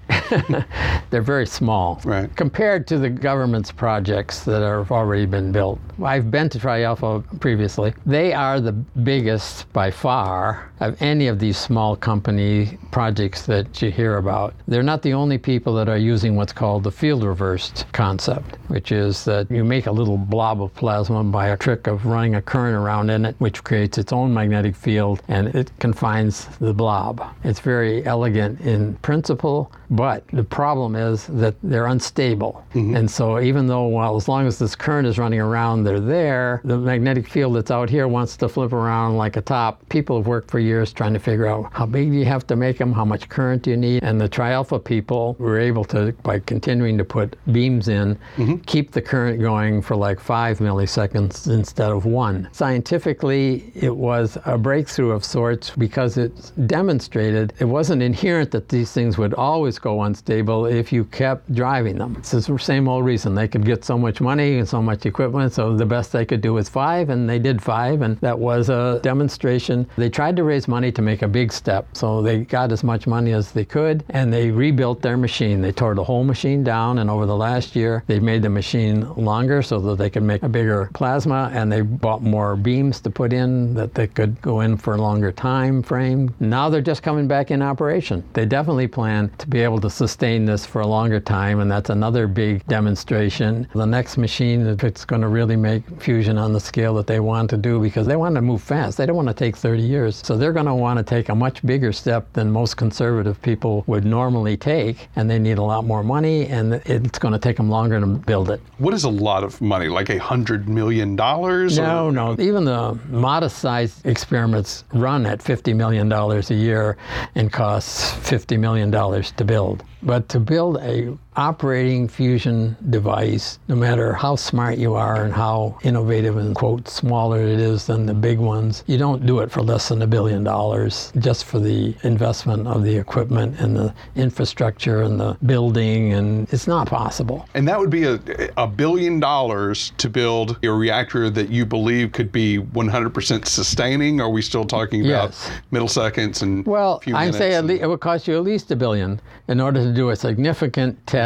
They're 1.10 1.22
very 1.22 1.46
small 1.46 2.00
Right. 2.04 2.34
compared 2.34 2.88
to 2.88 2.98
the 2.98 3.10
government's 3.10 3.70
projects 3.70 4.40
that 4.44 4.62
have 4.62 4.90
already 4.90 5.26
been 5.26 5.52
built. 5.52 5.78
I've 6.02 6.32
been 6.32 6.48
to 6.48 6.58
TriAlpha 6.58 7.38
previously. 7.40 7.94
They 8.04 8.32
are 8.32 8.58
the 8.60 8.72
biggest 8.72 9.72
by 9.72 9.92
far 9.92 10.72
of 10.80 11.00
any 11.00 11.28
of 11.28 11.38
these 11.38 11.56
small 11.56 11.94
company 12.24 12.78
projects 12.90 13.44
that 13.44 13.82
you 13.82 13.90
hear 13.90 14.16
about. 14.16 14.54
They're 14.66 14.82
not 14.82 15.02
the 15.02 15.12
only 15.12 15.36
people 15.36 15.74
that 15.74 15.90
are 15.90 15.98
using 15.98 16.36
what's 16.36 16.54
called 16.54 16.82
the 16.82 16.90
field 16.90 17.22
reversed 17.22 17.84
concept, 17.92 18.56
which 18.68 18.92
is 18.92 19.26
that 19.26 19.50
you 19.50 19.62
make 19.62 19.86
a 19.86 19.92
little 19.92 20.16
blob 20.16 20.62
of 20.62 20.74
plasma 20.74 21.22
by 21.22 21.48
a 21.48 21.56
trick 21.56 21.86
of 21.86 22.06
running 22.06 22.36
a 22.36 22.40
current 22.40 22.76
around 22.76 23.10
in 23.10 23.26
it, 23.26 23.36
which 23.40 23.62
creates 23.62 23.98
its 23.98 24.10
own 24.10 24.32
magnetic 24.32 24.74
field 24.74 25.22
and 25.28 25.48
it 25.48 25.70
confines 25.80 26.46
the 26.60 26.72
blob. 26.72 27.22
It's 27.44 27.60
very 27.60 28.06
elegant 28.06 28.58
in 28.62 28.94
principle, 29.02 29.70
but 29.90 30.26
the 30.32 30.44
problem 30.44 30.96
is 30.96 31.26
that 31.26 31.54
they're 31.62 31.86
unstable. 31.86 32.64
Mm-hmm. 32.72 32.96
And 32.96 33.10
so, 33.10 33.38
even 33.38 33.66
though, 33.66 33.88
well, 33.88 34.16
as 34.16 34.28
long 34.28 34.46
as 34.46 34.58
this 34.58 34.74
current 34.74 35.06
is 35.06 35.18
running 35.18 35.40
around, 35.40 35.84
they're 35.84 36.00
there, 36.00 36.62
the 36.64 36.78
magnetic 36.78 37.28
field 37.28 37.54
that's 37.54 37.70
out 37.70 37.90
here 37.90 38.08
wants 38.08 38.36
to 38.38 38.48
flip 38.48 38.72
around 38.72 39.18
like 39.18 39.36
a 39.36 39.42
top. 39.42 39.86
People 39.90 40.16
have 40.16 40.26
worked 40.26 40.50
for 40.50 40.58
years 40.58 40.90
trying 40.90 41.12
to 41.12 41.20
figure 41.20 41.46
out 41.46 41.70
how 41.72 41.84
big 41.84 42.03
you 42.12 42.24
have 42.24 42.46
to 42.48 42.56
make 42.56 42.78
them, 42.78 42.92
how 42.92 43.04
much 43.04 43.28
current 43.28 43.66
you 43.66 43.76
need. 43.76 44.02
And 44.02 44.20
the 44.20 44.28
trialpha 44.28 44.82
people 44.82 45.36
were 45.38 45.58
able 45.58 45.84
to, 45.86 46.12
by 46.22 46.40
continuing 46.40 46.98
to 46.98 47.04
put 47.04 47.36
beams 47.52 47.88
in, 47.88 48.16
mm-hmm. 48.36 48.56
keep 48.66 48.92
the 48.92 49.02
current 49.02 49.40
going 49.40 49.82
for 49.82 49.96
like 49.96 50.20
five 50.20 50.58
milliseconds 50.58 51.48
instead 51.52 51.90
of 51.90 52.04
one. 52.04 52.48
Scientifically, 52.52 53.72
it 53.74 53.94
was 53.94 54.38
a 54.44 54.58
breakthrough 54.58 55.10
of 55.10 55.24
sorts 55.24 55.70
because 55.70 56.16
it 56.16 56.52
demonstrated 56.66 57.52
it 57.58 57.64
wasn't 57.64 58.02
inherent 58.02 58.50
that 58.50 58.68
these 58.68 58.92
things 58.92 59.18
would 59.18 59.34
always 59.34 59.78
go 59.78 60.02
unstable 60.02 60.66
if 60.66 60.92
you 60.92 61.04
kept 61.04 61.52
driving 61.54 61.98
them. 61.98 62.16
It's 62.18 62.30
the 62.30 62.58
same 62.58 62.88
old 62.88 63.04
reason. 63.04 63.34
They 63.34 63.48
could 63.48 63.64
get 63.64 63.84
so 63.84 63.98
much 63.98 64.20
money 64.20 64.58
and 64.58 64.68
so 64.68 64.82
much 64.82 65.06
equipment, 65.06 65.52
so 65.52 65.76
the 65.76 65.86
best 65.86 66.12
they 66.12 66.24
could 66.24 66.40
do 66.40 66.54
was 66.54 66.68
five, 66.68 67.10
and 67.10 67.28
they 67.28 67.38
did 67.38 67.62
five, 67.62 68.02
and 68.02 68.18
that 68.18 68.38
was 68.38 68.68
a 68.68 69.00
demonstration. 69.02 69.88
They 69.96 70.08
tried 70.08 70.36
to 70.36 70.44
raise 70.44 70.68
money 70.68 70.92
to 70.92 71.02
make 71.02 71.22
a 71.22 71.28
big 71.28 71.52
step, 71.52 71.86
so 71.96 72.22
they 72.22 72.40
got 72.40 72.72
as 72.72 72.84
much 72.84 73.06
money 73.06 73.32
as 73.32 73.52
they 73.52 73.64
could, 73.64 74.04
and 74.10 74.32
they 74.32 74.50
rebuilt 74.50 75.02
their 75.02 75.16
machine. 75.16 75.60
They 75.60 75.72
tore 75.72 75.94
the 75.94 76.04
whole 76.04 76.24
machine 76.24 76.64
down, 76.64 76.98
and 76.98 77.10
over 77.10 77.26
the 77.26 77.36
last 77.36 77.76
year, 77.76 78.04
they 78.06 78.20
made 78.20 78.42
the 78.42 78.50
machine 78.50 79.08
longer 79.14 79.62
so 79.62 79.78
that 79.80 79.98
they 79.98 80.10
could 80.10 80.22
make 80.22 80.42
a 80.42 80.48
bigger 80.48 80.90
plasma, 80.94 81.50
and 81.52 81.70
they 81.70 81.80
bought 81.80 82.22
more 82.22 82.56
beams 82.56 83.00
to 83.00 83.10
put 83.10 83.32
in 83.32 83.74
that 83.74 83.94
they 83.94 84.06
could 84.06 84.40
go 84.42 84.60
in 84.60 84.76
for 84.76 84.94
a 84.94 85.00
longer 85.00 85.32
time 85.32 85.82
frame. 85.82 86.34
Now 86.40 86.68
they're 86.68 86.80
just 86.80 87.02
coming 87.02 87.28
back 87.28 87.50
in 87.50 87.62
operation. 87.62 88.24
They 88.32 88.46
definitely 88.46 88.88
plan 88.88 89.30
to 89.38 89.46
be 89.46 89.60
able 89.60 89.80
to 89.80 89.90
sustain 89.90 90.44
this 90.44 90.66
for 90.66 90.80
a 90.80 90.86
longer 90.86 91.20
time, 91.20 91.60
and 91.60 91.70
that's 91.70 91.90
another 91.90 92.26
big 92.26 92.66
demonstration. 92.66 93.66
The 93.74 93.86
next 93.86 94.16
machine, 94.16 94.66
it's 94.66 95.04
going 95.04 95.22
to 95.22 95.28
really 95.28 95.56
make 95.56 95.82
fusion 96.00 96.38
on 96.38 96.52
the 96.52 96.60
scale 96.60 96.94
that 96.94 97.06
they 97.06 97.20
want 97.20 97.50
to 97.50 97.56
do, 97.56 97.80
because 97.80 98.06
they 98.06 98.16
want 98.16 98.34
to 98.34 98.42
move 98.42 98.62
fast. 98.62 98.98
They 98.98 99.06
don't 99.06 99.16
want 99.16 99.28
to 99.28 99.34
take 99.34 99.56
30 99.56 99.82
years. 99.82 100.20
So 100.24 100.36
they're 100.36 100.52
going 100.52 100.66
to 100.66 100.74
want 100.74 100.98
to 100.98 101.04
take 101.04 101.28
a 101.28 101.34
much 101.34 101.64
bigger 101.64 101.83
step 101.92 102.32
than 102.32 102.50
most 102.50 102.76
conservative 102.76 103.40
people 103.42 103.84
would 103.86 104.04
normally 104.04 104.56
take, 104.56 105.08
and 105.16 105.30
they 105.30 105.38
need 105.38 105.58
a 105.58 105.62
lot 105.62 105.84
more 105.84 106.02
money, 106.02 106.46
and 106.46 106.74
it's 106.74 107.18
going 107.18 107.32
to 107.32 107.38
take 107.38 107.56
them 107.56 107.70
longer 107.70 108.00
to 108.00 108.06
build 108.06 108.50
it. 108.50 108.60
What 108.78 108.94
is 108.94 109.04
a 109.04 109.10
lot 109.10 109.44
of 109.44 109.60
money? 109.60 109.88
Like 109.88 110.10
a 110.10 110.18
hundred 110.18 110.68
million 110.68 111.16
dollars? 111.16 111.78
No, 111.78 112.10
no. 112.10 112.36
Even 112.38 112.64
the 112.64 112.98
modest 113.08 113.58
sized 113.58 114.04
experiments 114.06 114.84
run 114.92 115.26
at 115.26 115.40
$50 115.40 115.74
million 115.74 116.10
a 116.12 116.54
year 116.54 116.96
and 117.34 117.52
costs 117.52 118.12
$50 118.28 118.58
million 118.58 118.90
to 118.90 119.44
build. 119.44 119.84
But 120.02 120.28
to 120.30 120.40
build 120.40 120.78
a 120.78 121.16
operating 121.36 122.06
fusion 122.08 122.76
device, 122.90 123.58
no 123.68 123.74
matter 123.74 124.12
how 124.12 124.36
smart 124.36 124.78
you 124.78 124.94
are 124.94 125.24
and 125.24 125.32
how 125.32 125.76
innovative 125.82 126.36
and 126.36 126.54
quote 126.54 126.88
smaller 126.88 127.40
it 127.42 127.58
is 127.58 127.86
than 127.86 128.06
the 128.06 128.14
big 128.14 128.38
ones, 128.38 128.84
you 128.86 128.96
don't 128.96 129.26
do 129.26 129.40
it 129.40 129.50
for 129.50 129.60
less 129.62 129.88
than 129.88 130.02
a 130.02 130.06
billion 130.06 130.44
dollars 130.44 131.12
just 131.18 131.44
for 131.44 131.58
the 131.58 131.94
investment 132.04 132.66
of 132.68 132.84
the 132.84 132.96
equipment 132.96 133.58
and 133.58 133.76
the 133.76 133.92
infrastructure 134.16 135.02
and 135.02 135.18
the 135.18 135.36
building 135.46 136.12
and 136.12 136.48
it's 136.52 136.66
not 136.66 136.86
possible. 136.86 137.46
And 137.54 137.66
that 137.68 137.78
would 137.78 137.90
be 137.90 138.04
a, 138.04 138.20
a 138.56 138.66
billion 138.66 139.18
dollars 139.20 139.92
to 139.98 140.08
build 140.08 140.58
a 140.62 140.68
reactor 140.70 141.30
that 141.30 141.48
you 141.50 141.66
believe 141.66 142.12
could 142.12 142.30
be 142.30 142.58
100% 142.58 143.46
sustaining. 143.46 144.20
Are 144.20 144.30
we 144.30 144.42
still 144.42 144.64
talking 144.64 145.00
about 145.04 145.30
Yes. 145.30 145.50
milliseconds 145.72 146.42
and 146.42 146.64
Well, 146.66 147.00
few 147.00 147.14
I'd 147.16 147.34
say 147.34 147.38
minutes 147.40 147.54
at 147.54 147.58
and- 147.60 147.68
least 147.68 147.82
it 147.82 147.86
would 147.88 148.00
cost 148.00 148.28
you 148.28 148.36
at 148.36 148.42
least 148.44 148.70
a 148.70 148.76
billion 148.76 149.20
in 149.48 149.60
order 149.60 149.82
to 149.82 149.92
do 149.92 150.10
a 150.10 150.16
significant 150.16 151.04
test 151.06 151.23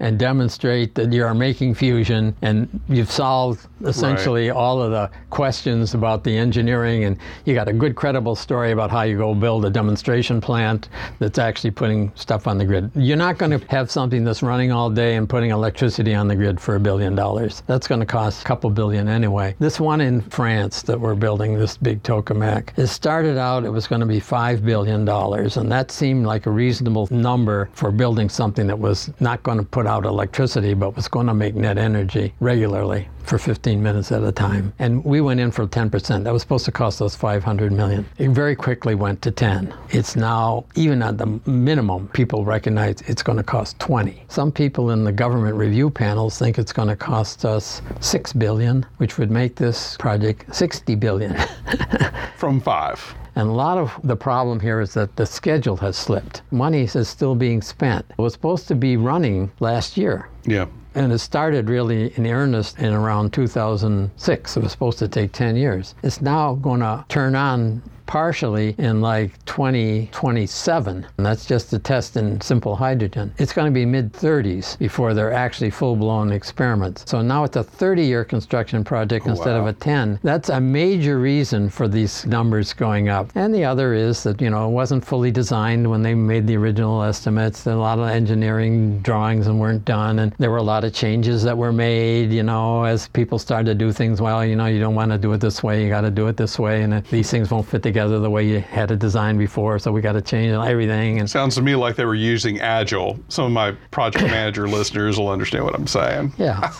and 0.00 0.18
demonstrate 0.18 0.94
that 0.94 1.12
you 1.12 1.24
are 1.24 1.34
making 1.34 1.74
fusion 1.74 2.34
and 2.42 2.68
you've 2.88 3.10
solved 3.10 3.66
essentially 3.84 4.50
all 4.50 4.82
of 4.82 4.90
the 4.90 5.10
questions 5.30 5.94
about 5.94 6.22
the 6.24 6.36
engineering 6.36 7.04
and 7.04 7.16
you 7.44 7.54
got 7.54 7.68
a 7.68 7.72
good 7.72 7.94
credible 7.94 8.36
story 8.36 8.72
about 8.72 8.90
how 8.90 9.02
you 9.02 9.16
go 9.16 9.34
build 9.34 9.64
a 9.64 9.70
demonstration 9.70 10.40
plant 10.40 10.88
that's 11.18 11.38
actually 11.38 11.70
putting 11.70 12.12
stuff 12.14 12.46
on 12.46 12.58
the 12.58 12.64
grid. 12.64 12.90
You're 12.94 13.16
not 13.16 13.38
going 13.38 13.58
to 13.58 13.66
have 13.68 13.90
something 13.90 14.24
that's 14.24 14.42
running 14.42 14.72
all 14.72 14.90
day 14.90 15.16
and 15.16 15.28
putting 15.28 15.50
electricity 15.50 16.14
on 16.14 16.28
the 16.28 16.36
grid 16.36 16.60
for 16.60 16.76
a 16.76 16.80
billion 16.80 17.14
dollars. 17.14 17.62
That's 17.66 17.86
going 17.86 18.00
to 18.00 18.06
cost 18.06 18.42
a 18.42 18.44
couple 18.44 18.70
billion 18.70 19.08
anyway. 19.08 19.54
This 19.58 19.78
one 19.78 20.00
in 20.00 20.20
France 20.22 20.82
that 20.82 21.00
we're 21.00 21.14
building, 21.14 21.54
this 21.54 21.76
big 21.76 22.02
tokamak, 22.02 22.76
it 22.76 22.88
started 22.88 23.38
out 23.38 23.64
it 23.64 23.70
was 23.70 23.86
going 23.86 24.00
to 24.00 24.06
be 24.06 24.20
five 24.20 24.64
billion 24.64 25.04
dollars, 25.04 25.56
and 25.56 25.70
that 25.70 25.90
seemed 25.90 26.26
like 26.26 26.46
a 26.46 26.50
reasonable 26.50 27.06
number 27.10 27.68
for 27.72 27.92
building 27.92 28.28
something 28.28 28.66
that 28.66 28.78
was 28.78 29.10
not 29.20 29.29
going 29.36 29.58
to 29.58 29.64
put 29.64 29.86
out 29.86 30.04
electricity, 30.04 30.74
but 30.74 30.96
was 30.96 31.08
going 31.08 31.26
to 31.26 31.34
make 31.34 31.54
net 31.54 31.78
energy 31.78 32.34
regularly 32.40 33.08
for 33.24 33.38
15 33.38 33.82
minutes 33.82 34.10
at 34.12 34.24
a 34.24 34.32
time. 34.32 34.72
And 34.78 35.04
we 35.04 35.20
went 35.20 35.40
in 35.40 35.50
for 35.50 35.66
10%. 35.66 36.24
That 36.24 36.32
was 36.32 36.42
supposed 36.42 36.64
to 36.64 36.72
cost 36.72 37.00
us 37.00 37.14
500 37.14 37.72
million. 37.72 38.06
It 38.18 38.30
very 38.30 38.56
quickly 38.56 38.94
went 38.94 39.22
to 39.22 39.30
10. 39.30 39.72
It's 39.90 40.16
now, 40.16 40.64
even 40.74 41.02
at 41.02 41.18
the 41.18 41.40
minimum, 41.46 42.08
people 42.08 42.44
recognize 42.44 43.02
it's 43.02 43.22
going 43.22 43.38
to 43.38 43.44
cost 43.44 43.78
20. 43.78 44.24
Some 44.28 44.50
people 44.50 44.90
in 44.90 45.04
the 45.04 45.12
government 45.12 45.56
review 45.56 45.90
panels 45.90 46.38
think 46.38 46.58
it's 46.58 46.72
going 46.72 46.88
to 46.88 46.96
cost 46.96 47.44
us 47.44 47.82
6 48.00 48.32
billion, 48.32 48.84
which 48.96 49.18
would 49.18 49.30
make 49.30 49.54
this 49.56 49.96
project 49.98 50.54
60 50.54 50.94
billion. 50.96 51.32
from 52.40 52.58
five. 52.58 53.14
And 53.36 53.48
a 53.48 53.52
lot 53.52 53.76
of 53.76 53.92
the 54.02 54.16
problem 54.16 54.58
here 54.60 54.80
is 54.80 54.94
that 54.94 55.14
the 55.16 55.26
schedule 55.26 55.76
has 55.76 55.96
slipped. 55.96 56.40
Money 56.50 56.88
is 56.92 57.08
still 57.08 57.34
being 57.34 57.60
spent. 57.60 58.06
It 58.08 58.18
was 58.18 58.32
supposed 58.32 58.66
to 58.68 58.74
be 58.74 58.96
running 58.96 59.52
last 59.60 59.98
year. 59.98 60.28
Yeah. 60.44 60.66
And 60.94 61.12
it 61.12 61.18
started 61.18 61.68
really 61.68 62.12
in 62.16 62.26
earnest 62.26 62.78
in 62.78 62.92
around 62.92 63.32
2006. 63.34 64.56
It 64.56 64.62
was 64.62 64.72
supposed 64.72 64.98
to 64.98 65.06
take 65.06 65.32
10 65.32 65.54
years. 65.54 65.94
It's 66.02 66.22
now 66.22 66.54
going 66.54 66.80
to 66.80 67.04
turn 67.08 67.36
on 67.36 67.82
partially 68.10 68.74
in 68.76 69.00
like 69.00 69.30
2027. 69.44 71.06
And 71.16 71.24
that's 71.24 71.46
just 71.46 71.72
a 71.72 71.78
test 71.78 72.16
in 72.16 72.40
simple 72.40 72.74
hydrogen. 72.74 73.32
It's 73.38 73.52
going 73.52 73.66
to 73.66 73.70
be 73.70 73.86
mid 73.86 74.12
30s 74.12 74.76
before 74.80 75.14
they're 75.14 75.32
actually 75.32 75.70
full 75.70 75.94
blown 75.94 76.32
experiments. 76.32 77.04
So 77.06 77.22
now 77.22 77.44
it's 77.44 77.54
a 77.54 77.62
30 77.62 78.02
year 78.02 78.24
construction 78.24 78.82
project 78.82 79.28
oh, 79.28 79.30
instead 79.30 79.54
of 79.54 79.68
a 79.68 79.72
10. 79.72 80.18
That's 80.24 80.48
a 80.48 80.60
major 80.60 81.20
reason 81.20 81.70
for 81.70 81.86
these 81.86 82.26
numbers 82.26 82.72
going 82.72 83.08
up. 83.08 83.30
And 83.36 83.54
the 83.54 83.64
other 83.64 83.94
is 83.94 84.24
that, 84.24 84.40
you 84.40 84.50
know, 84.50 84.68
it 84.68 84.72
wasn't 84.72 85.04
fully 85.04 85.30
designed 85.30 85.88
when 85.88 86.02
they 86.02 86.14
made 86.14 86.48
the 86.48 86.56
original 86.56 87.04
estimates. 87.04 87.62
There 87.62 87.74
a 87.74 87.78
lot 87.78 88.00
of 88.00 88.08
engineering 88.08 88.98
drawings 89.02 89.46
and 89.46 89.60
weren't 89.60 89.84
done. 89.84 90.18
And 90.18 90.32
there 90.38 90.50
were 90.50 90.56
a 90.56 90.64
lot 90.64 90.82
of 90.82 90.92
changes 90.92 91.44
that 91.44 91.56
were 91.56 91.72
made, 91.72 92.32
you 92.32 92.42
know, 92.42 92.82
as 92.82 93.06
people 93.06 93.38
started 93.38 93.66
to 93.66 93.74
do 93.76 93.92
things. 93.92 94.20
Well, 94.20 94.44
you 94.44 94.56
know, 94.56 94.66
you 94.66 94.80
don't 94.80 94.96
want 94.96 95.12
to 95.12 95.18
do 95.18 95.32
it 95.32 95.40
this 95.40 95.62
way. 95.62 95.84
You 95.84 95.88
got 95.88 96.00
to 96.00 96.10
do 96.10 96.26
it 96.26 96.36
this 96.36 96.58
way. 96.58 96.82
And 96.82 97.04
these 97.04 97.30
things 97.30 97.52
won't 97.52 97.68
fit 97.68 97.84
together 97.84 97.99
the 98.08 98.30
way 98.30 98.46
you 98.46 98.60
had 98.60 98.90
it 98.90 98.98
designed 98.98 99.38
before. 99.38 99.78
So 99.78 99.92
we 99.92 100.00
got 100.00 100.12
to 100.12 100.22
change 100.22 100.52
everything. 100.52 101.18
And 101.18 101.28
Sounds 101.28 101.54
to 101.56 101.62
me 101.62 101.74
like 101.74 101.96
they 101.96 102.04
were 102.04 102.14
using 102.14 102.60
Agile. 102.60 103.18
Some 103.28 103.44
of 103.46 103.52
my 103.52 103.72
project 103.90 104.24
manager 104.30 104.68
listeners 104.68 105.18
will 105.18 105.28
understand 105.28 105.64
what 105.64 105.74
I'm 105.74 105.86
saying. 105.86 106.32
yeah. 106.38 106.70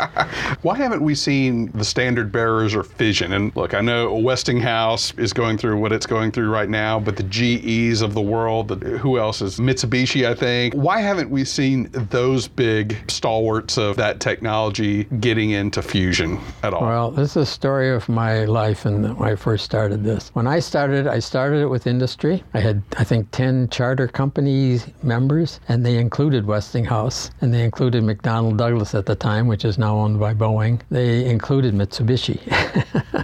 Why 0.63 0.77
haven't 0.77 1.03
we 1.03 1.15
seen 1.15 1.71
the 1.73 1.85
standard 1.85 2.33
bearers 2.33 2.75
or 2.75 2.83
fission? 2.83 3.33
And 3.33 3.55
look, 3.57 3.75
I 3.75 3.81
know 3.81 4.15
Westinghouse 4.15 5.13
is 5.15 5.33
going 5.33 5.59
through 5.59 5.79
what 5.79 5.93
it's 5.93 6.07
going 6.07 6.33
through 6.33 6.51
right 6.51 6.69
now, 6.69 6.99
but 6.99 7.17
the 7.17 7.23
GEs 7.25 8.03
of 8.03 8.15
the 8.15 8.21
world, 8.21 8.69
the, 8.69 8.77
who 8.99 9.19
else 9.19 9.43
is 9.43 9.59
Mitsubishi, 9.59 10.27
I 10.27 10.35
think. 10.35 10.75
Why 10.75 11.01
haven't 11.01 11.31
we 11.31 11.45
seen 11.45 11.89
those 11.93 12.49
big 12.49 12.97
stalwarts 13.11 13.79
of 13.79 13.97
that 13.97 14.21
technology 14.21 15.05
getting 15.21 15.51
into 15.51 15.83
fusion 15.83 16.39
at 16.63 16.75
all? 16.75 16.83
Well, 16.83 17.11
this 17.11 17.31
is 17.31 17.37
a 17.37 17.47
story 17.47 17.91
of 17.91 18.09
my 18.09 18.45
life 18.45 18.85
and 18.85 19.17
when 19.19 19.29
I 19.29 19.35
first 19.37 19.65
started 19.65 20.03
this. 20.05 20.31
When 20.35 20.47
I 20.47 20.59
started, 20.61 21.07
I 21.11 21.19
started 21.19 21.61
it 21.61 21.67
with 21.67 21.87
industry. 21.87 22.43
I 22.55 22.61
had, 22.61 22.83
I 22.97 23.05
think, 23.05 23.31
10 23.33 23.69
charter 23.69 24.07
company 24.07 24.79
members, 25.03 25.61
and 25.69 25.85
they 25.85 25.99
included 25.99 26.47
Westinghouse, 26.47 27.31
and 27.41 27.53
they 27.53 27.65
included 27.65 28.05
McDonnell 28.05 28.57
Douglas 28.57 28.95
at 28.95 29.07
the 29.07 29.17
time, 29.17 29.49
which 29.49 29.65
is 29.65 29.77
now 29.77 29.97
owned 29.97 30.21
by 30.21 30.35
Boeing. 30.35 30.81
They 30.91 31.27
included 31.27 31.75
Mitsubishi. 31.75 32.39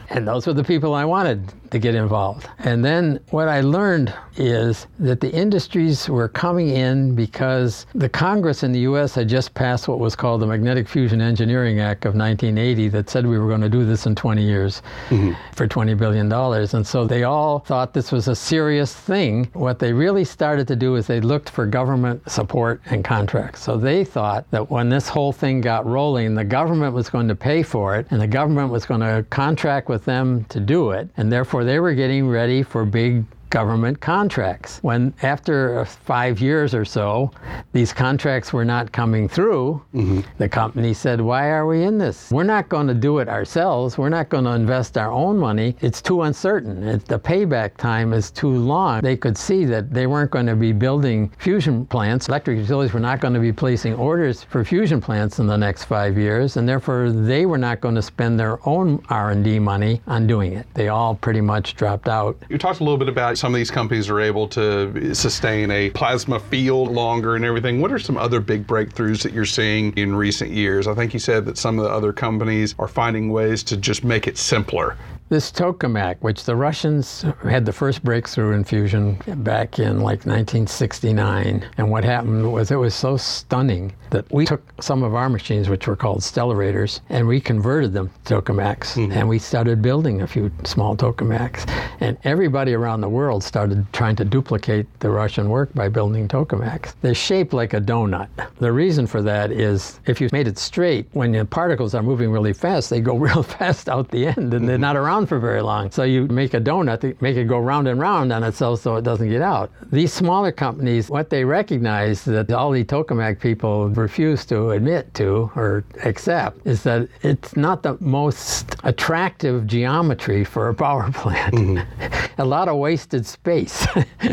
and 0.10 0.26
those 0.26 0.46
were 0.46 0.52
the 0.52 0.64
people 0.64 0.94
I 0.94 1.04
wanted 1.04 1.52
to 1.76 1.80
get 1.80 1.94
involved. 1.94 2.48
And 2.58 2.84
then 2.84 3.20
what 3.30 3.48
I 3.48 3.60
learned 3.60 4.14
is 4.36 4.86
that 4.98 5.20
the 5.20 5.32
industries 5.32 6.08
were 6.08 6.28
coming 6.28 6.70
in 6.70 7.14
because 7.14 7.86
the 7.94 8.08
Congress 8.08 8.62
in 8.62 8.72
the 8.72 8.80
US 8.80 9.14
had 9.14 9.28
just 9.28 9.54
passed 9.54 9.88
what 9.88 9.98
was 9.98 10.16
called 10.16 10.40
the 10.40 10.46
Magnetic 10.46 10.88
Fusion 10.88 11.20
Engineering 11.20 11.80
Act 11.80 12.04
of 12.04 12.14
1980 12.14 12.88
that 12.88 13.10
said 13.10 13.26
we 13.26 13.38
were 13.38 13.48
going 13.48 13.60
to 13.60 13.68
do 13.68 13.84
this 13.84 14.06
in 14.06 14.14
20 14.14 14.42
years 14.42 14.82
mm-hmm. 15.08 15.32
for 15.54 15.66
$20 15.66 15.96
billion. 15.96 16.32
And 16.32 16.86
so 16.86 17.06
they 17.06 17.24
all 17.24 17.60
thought 17.60 17.92
this 17.92 18.10
was 18.12 18.28
a 18.28 18.36
serious 18.36 18.94
thing. 18.94 19.48
What 19.52 19.78
they 19.78 19.92
really 19.92 20.24
started 20.24 20.66
to 20.68 20.76
do 20.76 20.96
is 20.96 21.06
they 21.06 21.20
looked 21.20 21.50
for 21.50 21.66
government 21.66 22.22
support 22.30 22.80
and 22.86 23.04
contracts. 23.04 23.62
So 23.62 23.76
they 23.76 24.04
thought 24.04 24.50
that 24.50 24.70
when 24.70 24.88
this 24.88 25.08
whole 25.08 25.32
thing 25.32 25.60
got 25.60 25.86
rolling, 25.86 26.34
the 26.34 26.44
government 26.44 26.94
was 26.94 27.10
going 27.10 27.28
to 27.28 27.36
pay 27.36 27.62
for 27.62 27.96
it 27.96 28.06
and 28.10 28.20
the 28.20 28.26
government 28.26 28.70
was 28.70 28.86
going 28.86 29.00
to 29.00 29.24
contract 29.30 29.88
with 29.88 30.04
them 30.04 30.44
to 30.44 30.60
do 30.60 30.90
it. 30.90 31.08
And 31.16 31.30
therefore, 31.30 31.64
they 31.66 31.80
were 31.80 31.94
getting 31.94 32.28
ready 32.28 32.62
for 32.62 32.84
big 32.84 33.24
government 33.56 33.98
contracts. 34.02 34.80
When 34.82 35.14
after 35.22 35.86
five 35.86 36.42
years 36.42 36.74
or 36.74 36.84
so, 36.84 37.30
these 37.72 37.90
contracts 37.90 38.52
were 38.52 38.66
not 38.66 38.92
coming 38.92 39.30
through, 39.30 39.82
mm-hmm. 39.94 40.20
the 40.36 40.46
company 40.46 40.92
said, 40.92 41.22
Why 41.22 41.48
are 41.48 41.66
we 41.66 41.82
in 41.84 41.96
this? 41.96 42.30
We're 42.30 42.42
not 42.56 42.68
going 42.68 42.86
to 42.88 42.92
do 42.92 43.16
it 43.20 43.30
ourselves. 43.30 43.96
We're 43.96 44.10
not 44.10 44.28
going 44.28 44.44
to 44.44 44.50
invest 44.50 44.98
our 44.98 45.10
own 45.10 45.38
money. 45.38 45.74
It's 45.80 46.02
too 46.02 46.20
uncertain. 46.22 46.86
It, 46.86 47.06
the 47.06 47.18
payback 47.18 47.78
time 47.78 48.12
is 48.12 48.30
too 48.30 48.50
long. 48.50 49.00
They 49.00 49.16
could 49.16 49.38
see 49.38 49.64
that 49.64 49.90
they 49.90 50.06
weren't 50.06 50.30
going 50.30 50.48
to 50.48 50.56
be 50.56 50.72
building 50.72 51.32
fusion 51.38 51.86
plants. 51.86 52.28
Electric 52.28 52.58
utilities 52.58 52.92
were 52.92 53.00
not 53.00 53.20
going 53.20 53.32
to 53.32 53.40
be 53.40 53.54
placing 53.54 53.94
orders 53.94 54.42
for 54.42 54.66
fusion 54.66 55.00
plants 55.00 55.38
in 55.38 55.46
the 55.46 55.56
next 55.56 55.84
five 55.84 56.18
years, 56.18 56.58
and 56.58 56.68
therefore 56.68 57.10
they 57.10 57.46
were 57.46 57.56
not 57.56 57.80
going 57.80 57.94
to 57.94 58.02
spend 58.02 58.38
their 58.38 58.58
own 58.68 59.02
R&D 59.08 59.60
money 59.60 60.02
on 60.06 60.26
doing 60.26 60.52
it. 60.52 60.66
They 60.74 60.88
all 60.88 61.14
pretty 61.14 61.40
much 61.40 61.74
dropped 61.74 62.06
out. 62.06 62.36
You 62.50 62.58
talked 62.58 62.80
a 62.80 62.84
little 62.84 62.98
bit 62.98 63.08
about 63.08 63.38
some 63.46 63.54
of 63.54 63.58
these 63.58 63.70
companies 63.70 64.10
are 64.10 64.18
able 64.18 64.48
to 64.48 65.14
sustain 65.14 65.70
a 65.70 65.88
plasma 65.90 66.40
field 66.40 66.90
longer 66.90 67.36
and 67.36 67.44
everything. 67.44 67.80
What 67.80 67.92
are 67.92 67.98
some 68.00 68.16
other 68.16 68.40
big 68.40 68.66
breakthroughs 68.66 69.22
that 69.22 69.32
you're 69.32 69.44
seeing 69.44 69.92
in 69.92 70.16
recent 70.16 70.50
years? 70.50 70.88
I 70.88 70.96
think 70.96 71.14
you 71.14 71.20
said 71.20 71.44
that 71.44 71.56
some 71.56 71.78
of 71.78 71.84
the 71.84 71.90
other 71.92 72.12
companies 72.12 72.74
are 72.80 72.88
finding 72.88 73.30
ways 73.30 73.62
to 73.62 73.76
just 73.76 74.02
make 74.02 74.26
it 74.26 74.36
simpler 74.36 74.96
this 75.28 75.50
tokamak, 75.50 76.16
which 76.20 76.44
the 76.44 76.54
Russians 76.54 77.24
had 77.42 77.64
the 77.64 77.72
first 77.72 78.04
breakthrough 78.04 78.52
in 78.52 78.64
fusion 78.64 79.18
back 79.38 79.78
in 79.78 80.00
like 80.00 80.24
1969. 80.24 81.68
And 81.76 81.90
what 81.90 82.04
happened 82.04 82.52
was 82.52 82.70
it 82.70 82.76
was 82.76 82.94
so 82.94 83.16
stunning 83.16 83.92
that 84.10 84.30
we 84.32 84.46
took 84.46 84.62
some 84.80 85.02
of 85.02 85.14
our 85.14 85.28
machines, 85.28 85.68
which 85.68 85.86
were 85.86 85.96
called 85.96 86.20
stellarators, 86.20 87.00
and 87.08 87.26
we 87.26 87.40
converted 87.40 87.92
them 87.92 88.10
to 88.24 88.36
tokamaks. 88.40 88.94
Mm-hmm. 88.94 89.12
And 89.12 89.28
we 89.28 89.38
started 89.38 89.82
building 89.82 90.22
a 90.22 90.26
few 90.26 90.50
small 90.64 90.96
tokamaks. 90.96 91.68
And 92.00 92.16
everybody 92.24 92.74
around 92.74 93.00
the 93.00 93.08
world 93.08 93.42
started 93.42 93.84
trying 93.92 94.16
to 94.16 94.24
duplicate 94.24 94.86
the 95.00 95.10
Russian 95.10 95.48
work 95.48 95.72
by 95.74 95.88
building 95.88 96.28
tokamaks. 96.28 96.94
They're 97.00 97.14
shaped 97.14 97.52
like 97.52 97.74
a 97.74 97.80
donut. 97.80 98.28
The 98.58 98.72
reason 98.72 99.06
for 99.06 99.22
that 99.22 99.50
is 99.50 100.00
if 100.06 100.20
you 100.20 100.28
made 100.32 100.46
it 100.46 100.58
straight, 100.58 101.06
when 101.12 101.32
the 101.32 101.44
particles 101.44 101.94
are 101.94 102.02
moving 102.02 102.30
really 102.30 102.52
fast, 102.52 102.90
they 102.90 103.00
go 103.00 103.16
real 103.26 103.42
fast 103.42 103.88
out 103.88 104.10
the 104.10 104.26
end 104.26 104.36
and 104.36 104.52
mm-hmm. 104.52 104.66
they're 104.66 104.78
not 104.78 104.96
around 104.96 105.15
around 105.16 105.26
for 105.26 105.38
very 105.38 105.62
long. 105.62 105.90
So 105.90 106.02
you 106.02 106.26
make 106.26 106.52
a 106.54 106.60
donut 106.60 107.20
make 107.20 107.36
it 107.36 107.44
go 107.44 107.58
round 107.58 107.88
and 107.88 107.98
round 107.98 108.32
on 108.32 108.42
itself 108.42 108.80
so 108.82 108.96
it 108.96 109.02
doesn't 109.02 109.28
get 109.28 109.42
out. 109.42 109.70
These 109.90 110.12
smaller 110.12 110.52
companies, 110.52 111.08
what 111.08 111.30
they 111.30 111.44
recognize 111.44 112.24
that 112.24 112.50
all 112.52 112.70
the 112.70 112.84
tokamak 112.84 113.40
people 113.40 113.88
refuse 113.90 114.44
to 114.46 114.70
admit 114.70 115.14
to 115.14 115.50
or 115.56 115.84
accept 116.04 116.66
is 116.66 116.82
that 116.82 117.08
it's 117.22 117.56
not 117.56 117.82
the 117.82 117.96
most 118.00 118.76
attractive 118.84 119.66
geometry 119.66 120.44
for 120.44 120.68
a 120.68 120.74
power 120.74 121.10
plant. 121.14 121.54
Mm-hmm. 121.54 122.40
a 122.40 122.44
lot 122.44 122.68
of 122.68 122.76
wasted 122.76 123.24
space 123.26 123.86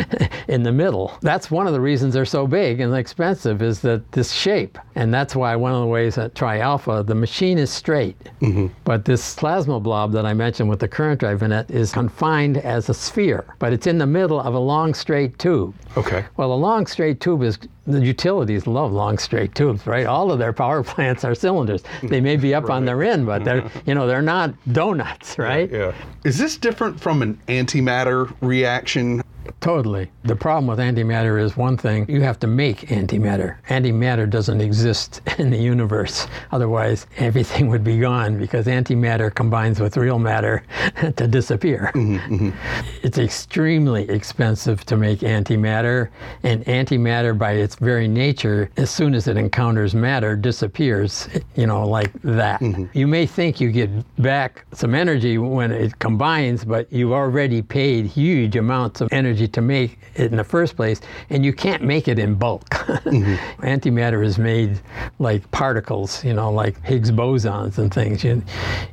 in 0.48 0.64
the 0.64 0.72
middle. 0.72 1.18
That's 1.22 1.50
one 1.50 1.68
of 1.68 1.74
the 1.74 1.82
reasons 1.82 2.14
they're 2.14 2.26
so 2.26 2.48
big 2.48 2.82
and 2.82 2.94
expensive 2.96 3.62
is 3.62 3.80
that 3.82 4.12
this 4.12 4.32
shape. 4.32 4.78
And 4.96 5.14
that's 5.14 5.36
why 5.36 5.56
one 5.56 5.74
of 5.74 5.80
the 5.80 5.88
ways 5.88 6.18
at 6.18 6.36
Tri-Alpha, 6.36 7.04
the 7.08 7.16
machine 7.16 7.58
is 7.58 7.72
straight. 7.72 8.18
Mm-hmm. 8.42 8.68
But 8.84 9.06
this 9.06 9.36
plasma 9.36 9.80
blob 9.80 10.12
that 10.12 10.26
I 10.26 10.34
mentioned 10.34 10.70
with 10.74 10.80
the 10.80 10.88
current 10.88 11.20
drive 11.20 11.44
in 11.44 11.52
it 11.52 11.70
is 11.70 11.92
confined 11.92 12.58
as 12.58 12.90
a 12.90 12.96
sphere, 12.96 13.46
but 13.60 13.72
it's 13.72 13.86
in 13.86 14.00
the 14.00 14.08
middle 14.08 14.40
of 14.40 14.56
a 14.56 14.60
long 14.60 14.96
straight 14.96 15.38
tube. 15.38 15.76
Okay. 15.96 16.26
Well, 16.36 16.52
a 16.52 16.56
long 16.56 16.88
straight 16.88 17.20
tube 17.20 17.44
is 17.44 17.60
the 17.86 18.04
utilities 18.04 18.66
love 18.66 18.92
long 18.92 19.20
straight 19.20 19.54
tubes, 19.54 19.86
right? 19.86 20.08
All 20.08 20.32
of 20.32 20.40
their 20.40 20.52
power 20.52 20.82
plants 20.94 21.24
are 21.24 21.36
cylinders. 21.36 21.84
They 22.02 22.22
may 22.22 22.38
be 22.38 22.56
up 22.56 22.64
right. 22.64 22.76
on 22.76 22.86
their 22.86 23.04
end, 23.04 23.28
but 23.28 23.44
they're 23.44 23.70
you 23.86 23.94
know 23.94 24.08
they're 24.08 24.24
not 24.24 24.56
donuts, 24.74 25.38
right? 25.38 25.70
Yeah, 25.70 25.90
yeah. 25.90 25.94
Is 26.24 26.40
this 26.40 26.58
different 26.58 27.00
from 27.00 27.22
an 27.22 27.40
antimatter 27.48 28.34
reaction? 28.42 29.22
Totally. 29.60 30.10
The 30.24 30.36
problem 30.36 30.68
with 30.68 30.80
antimatter 30.80 31.42
is 31.42 31.58
one 31.58 31.78
thing 31.78 32.06
you 32.10 32.22
have 32.22 32.40
to 32.40 32.48
make 32.48 32.88
antimatter. 32.88 33.58
Antimatter 33.70 34.30
doesn't 34.30 34.62
exist 34.62 35.22
in 35.38 35.50
the 35.50 35.58
universe. 35.58 36.28
Otherwise, 36.52 37.08
everything 37.18 37.68
would 37.68 37.84
be 37.84 37.98
gone 37.98 38.38
because 38.38 38.68
antimatter 38.68 39.34
combines 39.34 39.80
with 39.80 39.98
real 39.98 40.20
matter 40.20 40.64
to 41.16 41.28
disappear. 41.28 41.92
Mm-hmm, 41.94 42.36
mm-hmm. 42.36 42.90
It's 43.04 43.18
extremely 43.18 44.10
expensive 44.10 44.86
to 44.86 44.98
make 44.98 45.20
antimatter, 45.20 46.10
and 46.44 46.64
antimatter, 46.66 47.38
by 47.38 47.54
its 47.54 47.76
very 47.76 48.08
nature, 48.08 48.70
as 48.78 48.90
soon 48.90 49.14
as 49.14 49.28
it 49.28 49.38
encounters 49.38 49.94
matter, 49.96 50.36
disappears, 50.36 51.28
you 51.56 51.68
know, 51.68 51.88
like 51.88 52.12
that. 52.22 52.62
Mm-hmm. 52.62 52.98
You 52.98 53.08
may 53.08 53.26
think 53.26 53.60
you 53.60 53.72
get 53.72 53.90
back 54.22 54.66
some 54.74 54.96
energy 54.96 55.38
when 55.38 55.72
it 55.72 55.98
combines, 56.00 56.64
but 56.64 56.92
you've 56.92 57.12
already 57.12 57.62
paid 57.62 58.06
huge 58.06 58.56
amounts 58.56 59.02
of 59.02 59.12
energy 59.12 59.33
energy 59.34 59.48
to 59.48 59.62
make 59.62 59.98
it 60.16 60.32
in 60.32 60.38
the 60.38 60.44
first 60.44 60.76
place, 60.76 61.02
and 61.30 61.44
you 61.44 61.54
can't 61.54 61.84
make 61.84 62.08
it 62.08 62.20
in 62.20 62.36
bulk. 62.36 62.70
mm-hmm. 62.70 63.66
Antimatter 63.66 64.24
is 64.24 64.38
made 64.38 64.80
like 65.20 65.50
particles, 65.52 66.24
you 66.24 66.34
know, 66.34 66.52
like 66.52 66.80
Higgs 66.84 67.12
bosons 67.12 67.78
and 67.80 67.92
things. 67.92 68.24
You, 68.24 68.44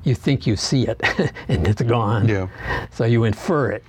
you 0.05 0.14
think 0.14 0.46
you 0.46 0.57
see 0.57 0.87
it, 0.87 1.00
and 1.48 1.66
it's 1.66 1.83
gone. 1.83 2.26
Yeah. 2.29 2.48
So 2.90 3.05
you 3.05 3.24
infer 3.24 3.70
it, 3.70 3.85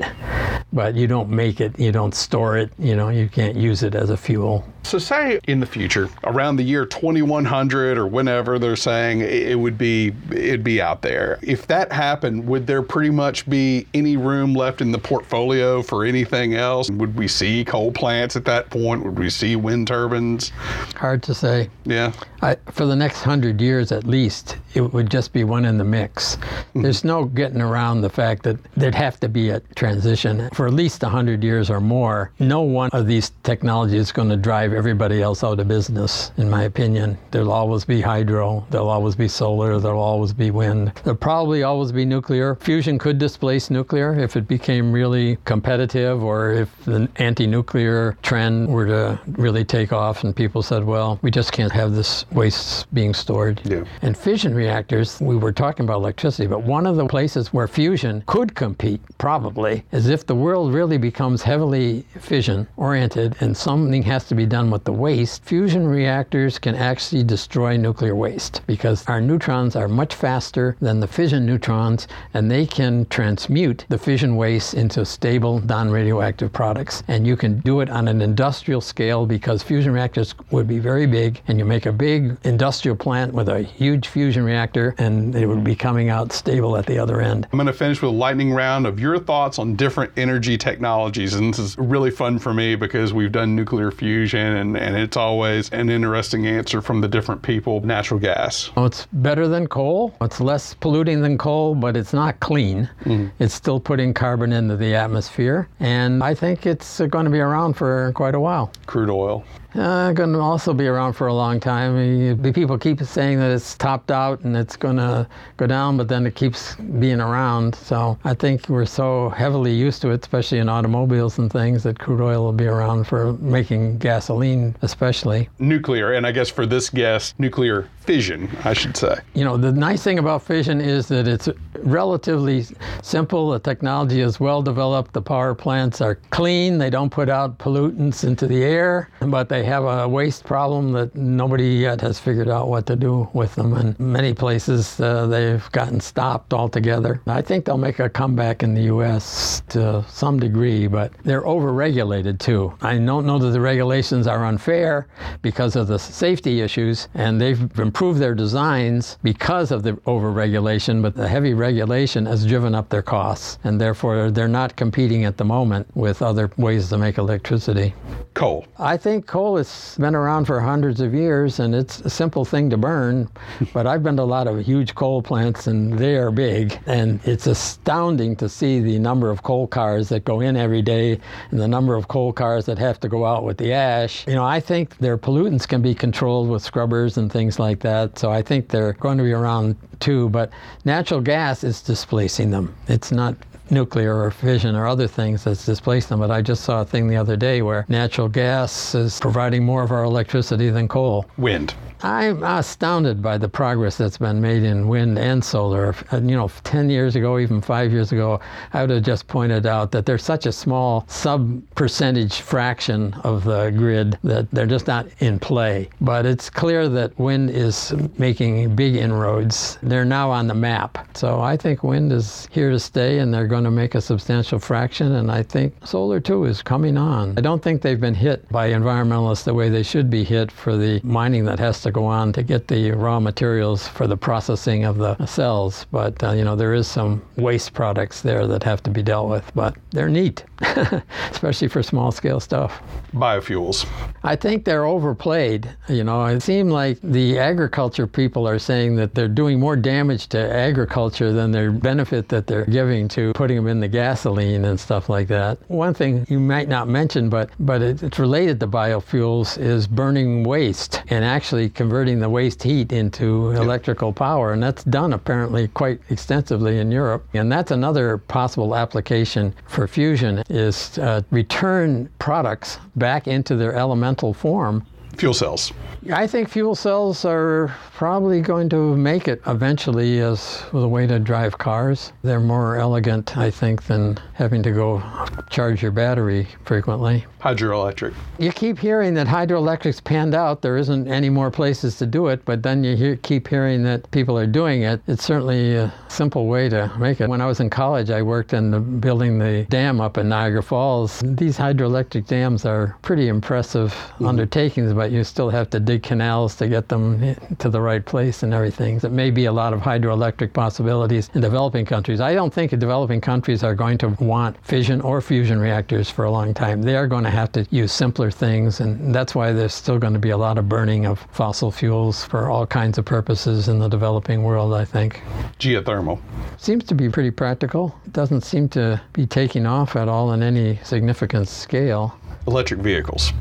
but 0.74 0.96
you 0.96 1.08
don't 1.08 1.30
make 1.30 1.62
it, 1.62 1.80
you 1.80 1.92
don't 1.92 2.14
store 2.14 2.58
it, 2.58 2.72
you 2.78 2.96
know, 2.96 3.10
you 3.10 3.30
can't 3.30 3.56
use 3.56 3.84
it 3.84 3.96
as 3.96 4.10
a 4.10 4.18
fuel. 4.18 4.66
So, 4.84 4.98
say 4.98 5.40
in 5.48 5.60
the 5.60 5.66
future, 5.66 6.10
around 6.24 6.58
the 6.58 6.64
year 6.64 6.86
2100 6.86 7.98
or 7.98 8.08
whenever 8.08 8.60
they're 8.60 8.76
saying 8.76 9.22
it 9.22 9.58
would 9.58 9.78
be 9.78 10.14
it'd 10.32 10.64
be 10.64 10.82
out 10.82 11.02
there. 11.02 11.40
If 11.42 11.68
that 11.68 11.92
happened, 11.92 12.48
would 12.48 12.68
there 12.68 12.82
pretty 12.82 13.12
much 13.12 13.50
be 13.50 13.88
any 13.94 14.18
room 14.18 14.54
left 14.54 14.82
in 14.82 14.92
the 14.92 14.98
portfolio 15.00 15.82
for 15.82 16.04
anything 16.04 16.56
else? 16.56 16.90
Would 16.90 17.16
we 17.16 17.28
see 17.28 17.64
coal 17.64 17.92
plants 17.92 18.36
at 18.36 18.46
that 18.46 18.70
point? 18.70 19.06
Would 19.06 19.18
we 19.18 19.30
see 19.30 19.56
wind 19.56 19.88
turbines? 19.88 20.50
Hard 20.96 21.24
to 21.24 21.34
say. 21.34 21.70
Yeah. 21.86 22.12
I, 22.42 22.56
for 22.72 22.86
the 22.86 22.96
next 22.96 23.24
hundred 23.24 23.60
years 23.60 23.92
at 23.92 24.06
least, 24.06 24.58
it 24.74 24.82
would 24.82 25.10
just 25.10 25.34
be 25.34 25.44
one 25.44 25.66
in 25.66 25.78
the 25.78 25.84
mix. 25.84 26.38
Mm-hmm. 26.38 26.82
There's 26.84 27.04
no 27.04 27.26
getting 27.26 27.62
around 27.62 28.02
the 28.02 28.10
fact 28.10 28.44
that 28.44 28.58
there'd 28.76 28.96
have 28.96 29.20
to 29.20 29.30
be 29.30 29.50
a 29.50 29.60
transition 29.76 30.50
for 30.54 30.68
at 30.68 30.74
least 30.74 31.02
hundred 31.02 31.44
years 31.44 31.70
or 31.70 31.82
more. 31.82 32.32
No 32.40 32.62
one 32.62 32.90
of 32.94 33.06
these 33.06 33.32
technologies 33.44 34.02
is 34.02 34.12
going 34.12 34.30
to 34.30 34.38
drive 34.38 34.62
drive 34.62 34.78
everybody 34.78 35.22
else 35.22 35.44
out 35.44 35.60
of 35.60 35.68
business, 35.68 36.32
in 36.38 36.50
my 36.50 36.64
opinion. 36.64 37.18
There'll 37.32 37.52
always 37.52 37.86
be 37.86 38.02
hydro, 38.02 38.66
there'll 38.70 38.90
always 38.90 39.16
be 39.16 39.28
solar, 39.28 39.80
there'll 39.80 40.02
always 40.02 40.34
be 40.34 40.52
wind. 40.52 40.92
There'll 41.04 41.18
probably 41.18 41.64
always 41.64 41.92
be 41.92 42.06
nuclear. 42.06 42.56
Fusion 42.56 43.00
could 43.00 43.18
displace 43.18 43.70
nuclear 43.70 44.14
if 44.20 44.36
it 44.36 44.48
became 44.48 44.92
really 44.92 45.38
competitive 45.46 46.24
or 46.24 46.52
if 46.52 46.70
the 46.86 47.10
anti 47.16 47.48
nuclear 47.48 48.18
trend 48.22 48.68
were 48.70 48.86
to 48.86 49.20
really 49.32 49.66
take 49.66 49.92
off 49.94 50.24
and 50.24 50.36
people 50.36 50.62
said, 50.62 50.84
well, 50.84 51.18
we 51.22 51.32
just 51.32 51.52
can't 51.52 51.72
have 51.72 51.94
this 51.94 52.26
waste 52.32 52.92
being 52.94 53.14
stored. 53.14 53.62
Yeah. 53.66 53.84
And 54.02 54.18
fission 54.18 54.56
reactors, 54.56 55.20
we 55.20 55.36
were 55.36 55.52
talking 55.52 55.84
about 55.84 55.98
electricity, 55.98 56.48
but 56.48 56.64
one 56.64 56.86
of 56.86 56.96
the 56.96 57.08
places 57.08 57.52
where 57.54 57.68
fusion 57.68 58.24
could 58.26 58.56
compete, 58.56 59.02
probably, 59.18 59.84
is 59.92 60.08
if 60.08 60.26
the 60.26 60.36
world 60.36 60.74
really 60.74 60.98
becomes 60.98 61.42
heavily 61.42 62.06
fission 62.20 62.68
oriented 62.78 63.36
and 63.42 63.56
something 63.56 64.04
has 64.04 64.26
to 64.26 64.36
be 64.36 64.46
done 64.46 64.62
done 64.62 64.70
with 64.70 64.84
the 64.84 64.94
waste, 64.94 65.44
fusion 65.44 65.88
reactors 65.88 66.60
can 66.60 66.76
actually 66.76 67.24
destroy 67.24 67.76
nuclear 67.76 68.16
waste 68.16 68.62
because 68.68 69.04
our 69.08 69.20
neutrons 69.20 69.76
are 69.76 69.88
much 69.88 70.14
faster 70.14 70.76
than 70.80 71.00
the 71.00 71.08
fission 71.08 71.48
neutrons 71.48 72.08
and 72.36 72.52
they 72.52 72.64
can 72.64 73.08
transmute 73.08 73.84
the 73.90 73.98
fission 73.98 74.36
waste 74.36 74.76
into 74.76 75.04
stable 75.04 75.60
non 75.62 75.90
radioactive 75.90 76.54
products. 76.54 77.02
And 77.08 77.26
you 77.26 77.36
can 77.36 77.60
do 77.62 77.80
it 77.80 77.90
on 77.90 78.08
an 78.08 78.22
industrial 78.22 78.82
scale 78.82 79.26
because 79.26 79.64
fusion 79.64 79.94
reactors 79.94 80.36
would 80.52 80.68
be 80.68 80.78
very 80.78 81.08
big 81.08 81.42
and 81.48 81.58
you 81.58 81.66
make 81.66 81.88
a 81.88 81.92
big 81.92 82.21
big 82.22 82.38
industrial 82.44 82.96
plant 82.96 83.34
with 83.34 83.50
a 83.50 83.62
huge 83.62 84.08
fusion 84.08 84.44
reactor, 84.44 84.96
and 84.98 85.36
it 85.36 85.46
would 85.46 85.64
be 85.64 85.76
coming 85.76 86.10
out 86.10 86.32
stable 86.32 86.78
at 86.78 86.86
the 86.86 86.98
other 86.98 87.22
end. 87.22 87.48
I'm 87.52 87.58
going 87.58 87.68
to 87.68 87.74
finish 87.74 88.02
with 88.02 88.12
a 88.12 88.16
lightning 88.16 88.52
round 88.52 88.86
of 88.88 89.00
your 89.00 89.20
thoughts 89.20 89.60
on 89.60 89.76
different 89.76 90.12
energy 90.18 90.58
technologies. 90.58 91.34
And 91.34 91.54
this 91.54 91.60
is 91.60 91.78
really 91.78 92.12
fun 92.12 92.40
for 92.40 92.54
me 92.54 92.76
because 92.76 93.14
we've 93.14 93.32
done 93.32 93.56
nuclear 93.56 93.92
fusion, 93.92 94.40
and, 94.40 94.78
and 94.78 94.96
it's 94.96 95.18
always 95.18 95.70
an 95.72 95.90
interesting 95.90 96.48
answer 96.48 96.82
from 96.82 97.02
the 97.02 97.08
different 97.08 97.42
people. 97.42 97.82
Natural 97.82 98.20
gas. 98.20 98.72
Well, 98.76 98.86
it's 98.86 99.08
better 99.14 99.48
than 99.48 99.68
coal. 99.68 100.16
It's 100.22 100.40
less 100.40 100.74
polluting 100.74 101.22
than 101.22 101.38
coal, 101.38 101.76
but 101.76 101.98
it's 101.98 102.14
not 102.14 102.40
clean. 102.40 102.90
Mm-hmm. 103.04 103.28
It's 103.40 103.54
still 103.54 103.80
putting 103.80 104.14
carbon 104.14 104.54
into 104.54 104.78
the 104.78 104.96
atmosphere. 104.96 105.68
And 105.80 106.24
I 106.24 106.34
think 106.34 106.66
it's 106.66 107.00
going 107.00 107.26
to 107.26 107.32
be 107.32 107.40
around 107.40 107.74
for 107.74 108.12
quite 108.14 108.36
a 108.36 108.40
while. 108.40 108.72
Crude 108.86 109.10
oil. 109.10 109.44
Uh, 109.74 110.12
going 110.12 110.34
to 110.34 110.40
also 110.40 110.74
be 110.74 110.88
around 110.88 111.14
for 111.14 111.28
a 111.28 111.34
long 111.34 111.60
time. 111.60 112.54
People 112.54 112.78
keep 112.78 113.02
saying 113.02 113.40
that 113.40 113.52
it's 113.52 113.76
topped 113.78 114.12
out 114.12 114.42
and 114.42 114.56
it's 114.56 114.76
going 114.76 114.98
to 114.98 115.28
go 115.58 115.66
down, 115.66 115.98
but 115.98 116.08
then 116.08 116.26
it 116.26 116.36
keeps 116.36 116.76
being 116.76 117.22
around. 117.22 117.76
So 117.76 118.18
I 118.24 118.34
think 118.34 118.68
we're 118.68 118.86
so 118.86 119.30
heavily 119.30 119.74
used 119.74 120.02
to 120.02 120.10
it, 120.10 120.22
especially 120.22 120.60
in 120.60 120.68
automobiles 120.68 121.38
and 121.38 121.52
things, 121.52 121.84
that 121.84 122.00
crude 122.00 122.22
oil 122.22 122.44
will 122.44 122.54
be 122.54 122.68
around 122.68 123.06
for 123.06 123.34
making 123.34 124.00
gasoline, 124.00 124.76
especially. 124.82 125.50
Nuclear, 125.60 126.14
and 126.14 126.28
I 126.28 126.32
guess 126.32 126.50
for 126.50 126.66
this 126.66 126.90
guest, 126.90 127.40
nuclear 127.40 127.88
fission, 128.02 128.50
I 128.64 128.74
should 128.74 128.98
say. 128.98 129.16
You 129.34 129.46
know, 129.46 129.58
the 129.58 129.72
nice 129.72 130.04
thing 130.04 130.20
about 130.20 130.42
fission 130.42 130.82
is 130.82 131.08
that 131.10 131.28
it's 131.28 131.50
relatively 131.80 132.66
simple. 133.02 133.52
The 133.52 133.60
technology 133.60 134.22
is 134.22 134.40
well 134.40 134.62
developed. 134.62 135.14
The 135.14 135.22
power 135.22 135.54
plants 135.54 136.02
are 136.02 136.16
clean. 136.30 136.78
They 136.78 136.90
don't 136.90 137.10
put 137.10 137.30
out 137.30 137.58
pollutants 137.58 138.24
into 138.24 138.48
the 138.48 138.64
air, 138.64 139.10
but 139.20 139.50
they 139.50 139.64
have 139.66 139.84
a 139.84 140.08
waste 140.08 140.44
problem 140.44 140.92
that 140.94 141.16
nobody 141.16 141.76
yet 141.76 142.02
has 142.02 142.20
figured 142.20 142.50
out 142.50 142.68
what 142.68 142.86
to 142.88 142.96
do 142.96 143.30
with 143.34 143.56
them. 143.56 143.74
And 143.74 144.00
many 144.00 144.34
places 144.34 145.00
uh, 145.00 145.28
they've 145.28 145.72
gotten 145.72 146.00
stopped 146.00 146.54
altogether. 146.54 147.22
I 147.28 147.42
think 147.42 147.66
they'll 147.66 147.78
make 147.78 148.00
a 148.00 148.10
comeback 148.10 148.64
in 148.64 148.74
the 148.74 148.84
U.S. 148.84 149.62
to 149.70 150.04
some 150.10 150.40
degree, 150.40 150.88
but 150.88 151.12
they're 151.24 151.44
overregulated 151.44 152.40
too. 152.40 152.74
I 152.82 152.98
don't 152.98 153.26
know 153.26 153.40
that 153.40 153.52
the 153.52 153.62
regulations 153.62 154.28
are 154.28 154.46
unfair 154.46 155.08
because 155.42 155.76
of 155.76 155.88
the 155.88 156.00
safety 156.00 156.62
issues, 156.62 157.08
and 157.14 157.40
they've 157.40 157.72
improved 157.92 158.22
their 158.22 158.34
designs 158.34 159.18
because 159.22 159.70
of 159.70 159.84
the 159.84 159.92
overregulation, 160.08 161.02
but 161.02 161.14
the 161.14 161.28
heavy 161.28 161.54
regulation 161.54 162.26
has 162.26 162.46
driven 162.46 162.74
up 162.74 162.88
their 162.88 163.02
costs, 163.02 163.60
and 163.66 163.82
therefore 163.82 164.32
they're 164.32 164.48
not 164.48 164.78
competing 164.78 165.26
at 165.26 165.36
the 165.36 165.44
moment 165.44 165.86
with 165.94 166.22
other 166.22 166.50
ways 166.56 166.88
to 166.88 166.98
make 166.98 167.18
electricity. 167.18 167.94
Coal. 168.34 168.66
I 168.80 168.96
think 168.96 169.28
coal 169.28 169.58
has 169.58 169.98
been 170.00 170.16
around 170.16 170.46
for 170.46 170.62
hundreds 170.62 171.02
of 171.02 171.14
years, 171.14 171.60
and 171.60 171.76
it's 171.76 172.00
a 172.00 172.10
simple 172.10 172.46
thing 172.46 172.70
to 172.70 172.78
burn. 172.78 173.28
but 173.74 173.86
I've 173.86 174.04
been 174.04 174.16
to 174.16 174.24
a 174.24 174.32
lot 174.38 174.48
of 174.48 174.58
huge 174.66 174.96
coal 174.96 175.22
plants, 175.22 175.68
and 175.68 176.00
they 176.00 176.16
are 176.16 176.32
big, 176.32 176.80
and 176.86 177.20
it's 177.26 177.46
astounding 177.46 178.38
to 178.38 178.48
see 178.48 178.80
the 178.80 179.00
number 179.00 179.30
of 179.30 179.44
coal 179.44 179.68
cars 179.68 180.08
that 180.10 180.24
go 180.24 180.40
in 180.40 180.56
every 180.56 180.82
day 180.82 181.20
and 181.50 181.60
the 181.60 181.68
number 181.68 181.96
of 181.96 182.08
coal 182.08 182.32
cars 182.32 182.66
that 182.68 182.80
have 182.80 183.02
to 183.02 183.10
go 183.10 183.26
out 183.26 183.44
with 183.44 183.58
the 183.58 183.74
ash. 183.74 184.26
You 184.28 184.36
know, 184.36 184.46
I 184.46 184.62
think 184.62 184.98
their 185.00 185.18
pollutants 185.18 185.68
can 185.68 185.82
be 185.82 185.94
controlled 185.94 186.48
with 186.48 186.64
scrubbers 186.64 187.18
and 187.18 187.30
things 187.30 187.60
like 187.60 187.81
that. 187.82 188.18
So 188.18 188.32
I 188.32 188.42
think 188.42 188.70
they're 188.70 188.94
going 188.94 189.18
to 189.18 189.24
be 189.24 189.34
around 189.34 189.76
too. 190.00 190.30
But 190.30 190.52
natural 190.86 191.22
gas 191.22 191.64
is 191.64 191.82
displacing 191.82 192.52
them. 192.52 192.76
It's 192.88 193.12
not 193.12 193.36
nuclear 193.72 194.22
or 194.22 194.32
fission 194.32 194.76
or 194.76 194.88
other 194.88 195.08
things 195.08 195.44
that's 195.44 195.66
displaced 195.66 196.10
them. 196.10 196.20
But 196.20 196.32
I 196.32 196.42
just 196.42 196.64
saw 196.64 196.82
a 196.82 196.86
thing 196.86 197.08
the 197.08 197.18
other 197.18 197.36
day 197.36 197.62
where 197.62 197.86
natural 197.88 198.28
gas 198.28 198.94
is 198.94 199.20
providing 199.20 199.64
more 199.64 199.84
of 199.84 199.92
our 199.92 200.04
electricity 200.04 200.70
than 200.70 200.88
coal. 200.88 201.26
Wind. 201.38 201.74
I'm 202.04 202.42
astounded 202.42 203.22
by 203.22 203.38
the 203.38 203.48
progress 203.48 203.98
that's 203.98 204.18
been 204.18 204.42
made 204.42 204.64
in 204.64 204.88
wind 204.88 205.20
and 205.20 205.44
solar. 205.44 205.94
And, 206.10 206.30
You 206.32 206.36
know, 206.36 206.50
10 206.64 206.90
years 206.90 207.16
ago, 207.16 207.38
even 207.38 207.62
five 207.62 207.92
years 207.92 208.12
ago, 208.12 208.40
I 208.74 208.82
would 208.82 208.90
have 208.90 209.04
just 209.04 209.28
pointed 209.28 209.68
out 209.68 209.92
that 209.92 210.08
there's 210.08 210.24
such 210.24 210.48
a 210.48 210.52
small 210.52 211.06
sub 211.08 211.62
percentage 211.76 212.42
fraction 212.42 213.14
of 213.24 213.44
the 213.44 213.70
grid 213.70 214.18
that 214.24 214.50
they're 214.52 214.66
just 214.66 214.88
not 214.88 215.08
in 215.20 215.38
play. 215.38 215.90
But 216.00 216.26
it's 216.26 216.50
clear 216.50 216.90
that 216.90 217.18
wind 217.20 217.52
is 217.52 217.94
making 218.18 218.76
big 218.76 218.96
inroads. 218.96 219.78
They're 219.84 220.06
now 220.06 220.32
on 220.32 220.48
the 220.48 220.56
map. 220.56 221.16
So 221.16 221.40
I 221.40 221.56
think 221.56 221.84
wind 221.84 222.12
is 222.12 222.48
here 222.52 222.72
to 222.72 222.80
stay 222.80 223.20
and 223.20 223.32
they're 223.32 223.48
going 223.48 223.61
to 223.64 223.72
make 223.72 223.96
a 223.96 224.02
substantial 224.02 224.60
fraction. 224.60 225.14
And 225.14 225.32
I 225.32 225.44
think 225.44 225.76
solar 225.86 226.20
too 226.20 226.46
is 226.46 226.62
coming 226.62 226.98
on. 226.98 227.38
I 227.38 227.42
don't 227.42 227.62
think 227.62 227.82
they've 227.82 228.00
been 228.00 228.16
hit 228.16 228.48
by 228.50 228.70
environmentalists 228.70 229.44
the 229.44 229.54
way 229.54 229.70
they 229.70 229.84
should 229.84 230.10
be 230.10 230.24
hit 230.24 230.52
for 230.52 230.78
the 230.78 231.02
mining 231.04 231.46
that 231.46 231.60
has 231.60 231.82
to 231.82 231.92
go 231.92 232.06
on 232.06 232.34
to 232.34 232.44
get 232.44 232.68
the 232.68 232.92
raw 232.92 233.20
materials 233.20 233.88
for 233.88 234.08
the 234.08 234.18
processing 234.18 234.84
of 234.84 234.98
the 234.98 235.26
cells. 235.26 235.86
But, 235.92 236.24
uh, 236.24 236.32
you 236.32 236.44
know, 236.44 236.56
there 236.56 236.74
is 236.74 236.88
some 236.88 237.22
waste 237.38 237.74
products 237.74 238.22
there 238.22 238.48
that 238.48 238.64
have 238.64 238.84
to 238.84 238.90
be 238.90 239.04
dealt 239.04 239.30
with, 239.30 239.52
but 239.56 239.76
they're 239.92 240.10
neat, 240.10 240.44
especially 241.32 241.68
for 241.68 241.84
small 241.84 242.12
scale 242.12 242.40
stuff. 242.40 242.82
Biofuels. 243.14 243.86
I 244.24 244.36
think 244.36 244.66
they're 244.66 244.86
overplayed. 244.86 245.70
You 245.90 246.04
know, 246.04 246.26
it 246.26 246.42
seems 246.42 246.72
like 246.72 247.00
the 247.02 247.40
agriculture 247.40 248.08
people 248.08 248.48
are 248.48 248.60
saying 248.60 248.96
that 248.96 249.16
they're 249.16 249.28
doing 249.28 249.60
more 249.60 249.76
damage 249.76 250.28
to 250.28 250.40
agriculture 250.40 251.34
than 251.34 251.52
their 251.52 251.72
benefit 251.72 252.30
that 252.30 252.48
they're 252.48 252.66
giving 252.66 253.08
to 253.10 253.34
putting 253.34 253.51
them 253.58 253.68
in 253.68 253.80
the 253.80 253.88
gasoline 253.88 254.66
and 254.66 254.80
stuff 254.80 255.10
like 255.10 255.28
that. 255.28 255.58
One 255.70 255.94
thing 255.94 256.26
you 256.30 256.40
might 256.40 256.68
not 256.68 256.88
mention, 256.88 257.30
but, 257.30 257.50
but 257.60 257.82
it's 257.82 258.20
related 258.20 258.60
to 258.60 258.68
biofuels, 258.68 259.58
is 259.58 259.88
burning 259.88 260.44
waste 260.44 261.02
and 261.10 261.24
actually 261.24 261.70
converting 261.70 262.20
the 262.20 262.30
waste 262.30 262.64
heat 262.64 262.92
into 262.92 263.52
electrical 263.52 264.14
power. 264.14 264.54
And 264.54 264.62
that's 264.62 264.84
done 264.84 265.14
apparently 265.14 265.68
quite 265.70 266.00
extensively 266.10 266.80
in 266.80 266.92
Europe. 266.92 267.26
And 267.34 267.52
that's 267.52 267.72
another 267.72 268.18
possible 268.18 268.76
application 268.76 269.54
for 269.68 269.88
fusion 269.88 270.44
is 270.50 270.98
uh, 270.98 271.22
return 271.32 272.10
products 272.20 272.80
back 272.96 273.28
into 273.28 273.56
their 273.56 273.76
elemental 273.76 274.34
form 274.34 274.86
fuel 275.16 275.34
cells? 275.34 275.74
I 276.12 276.26
think 276.26 276.50
fuel 276.50 276.74
cells 276.74 277.26
are 277.26 277.76
probably 277.94 278.42
going 278.42 278.70
to 278.70 278.98
make 278.98 279.28
it 279.28 279.40
eventually 279.46 280.20
as 280.20 280.64
the 280.74 280.88
way 280.88 281.06
to 281.06 281.20
drive 281.20 281.60
cars. 281.60 282.12
They're 282.24 282.40
more 282.40 282.78
elegant, 282.78 283.38
I 283.38 283.52
think, 283.52 283.84
than 283.84 284.18
having 284.34 284.64
to 284.64 284.72
go 284.72 285.04
charge 285.52 285.84
your 285.84 285.92
battery 285.92 286.48
frequently. 286.66 287.26
Hydroelectric. 287.40 288.16
You 288.40 288.52
keep 288.52 288.80
hearing 288.80 289.14
that 289.14 289.28
hydroelectric's 289.28 290.02
panned 290.02 290.34
out. 290.34 290.64
There 290.64 290.78
isn't 290.78 291.08
any 291.08 291.30
more 291.30 291.52
places 291.52 291.98
to 292.00 292.08
do 292.08 292.28
it, 292.28 292.44
but 292.46 292.64
then 292.64 292.84
you 292.84 292.96
hear, 292.96 293.16
keep 293.18 293.48
hearing 293.48 293.84
that 293.84 294.10
people 294.10 294.38
are 294.38 294.48
doing 294.48 294.82
it. 294.82 295.02
It's 295.08 295.24
certainly 295.24 295.76
a 295.76 295.94
simple 296.08 296.48
way 296.48 296.70
to 296.70 296.92
make 296.98 297.22
it. 297.22 297.30
When 297.30 297.42
I 297.42 297.46
was 297.46 297.60
in 297.60 297.70
college, 297.70 298.10
I 298.10 298.24
worked 298.24 298.54
in 298.54 298.72
the, 298.72 298.80
building 298.80 299.38
the 299.38 299.68
dam 299.70 300.02
up 300.02 300.18
in 300.18 300.30
Niagara 300.30 300.64
Falls. 300.64 301.22
These 301.24 301.58
hydroelectric 301.58 302.26
dams 302.26 302.66
are 302.66 302.98
pretty 303.04 303.28
impressive 303.28 303.92
mm-hmm. 303.92 304.28
undertakings, 304.28 304.94
but 305.02 305.10
you 305.10 305.24
still 305.24 305.50
have 305.50 305.68
to 305.68 305.80
dig 305.80 306.04
canals 306.04 306.56
to 306.56 306.68
get 306.68 306.88
them 306.88 307.36
to 307.58 307.70
the 307.70 307.82
right 307.82 308.06
place 308.06 308.44
and 308.44 308.54
everything. 308.54 309.00
There 309.00 309.10
may 309.10 309.32
be 309.32 309.46
a 309.46 309.52
lot 309.52 309.74
of 309.74 309.80
hydroelectric 309.80 310.54
possibilities 310.54 311.32
in 311.34 311.42
developing 311.42 311.88
countries. 311.88 312.22
I 312.22 312.36
don't 312.36 312.54
think 312.54 312.70
developing 312.70 313.20
countries 313.20 313.64
are 313.64 313.74
going 313.74 313.98
to 313.98 314.10
want 314.20 314.64
fission 314.64 315.02
or 315.02 315.20
fusion 315.20 315.60
reactors 315.60 316.08
for 316.08 316.26
a 316.26 316.30
long 316.30 316.54
time. 316.54 316.84
They 316.84 316.96
are 316.96 317.08
going 317.08 317.24
to 317.24 317.32
have 317.32 317.52
to 317.54 317.66
use 317.72 317.92
simpler 317.92 318.30
things, 318.30 318.80
and 318.80 319.16
that's 319.16 319.34
why 319.34 319.54
there's 319.54 319.74
still 319.74 319.98
going 319.98 320.14
to 320.14 320.20
be 320.20 320.30
a 320.30 320.38
lot 320.38 320.60
of 320.60 320.70
burning 320.70 321.08
of 321.08 321.26
fossil 321.32 321.72
fuels 321.72 322.24
for 322.24 322.52
all 322.52 322.68
kinds 322.68 323.00
of 323.00 323.06
purposes 323.06 323.70
in 323.70 323.80
the 323.80 323.88
developing 323.88 324.44
world, 324.44 324.72
I 324.72 324.86
think. 324.86 325.24
Geothermal. 325.58 326.20
Seems 326.58 326.84
to 326.84 326.94
be 326.94 327.10
pretty 327.10 327.32
practical. 327.32 328.00
It 328.06 328.14
doesn't 328.14 328.42
seem 328.42 328.70
to 328.70 329.02
be 329.14 329.26
taking 329.26 329.66
off 329.66 329.96
at 329.96 330.08
all 330.08 330.34
in 330.34 330.44
any 330.44 330.76
significant 330.84 331.48
scale. 331.48 332.16
Electric 332.48 332.80
vehicles. 332.80 333.32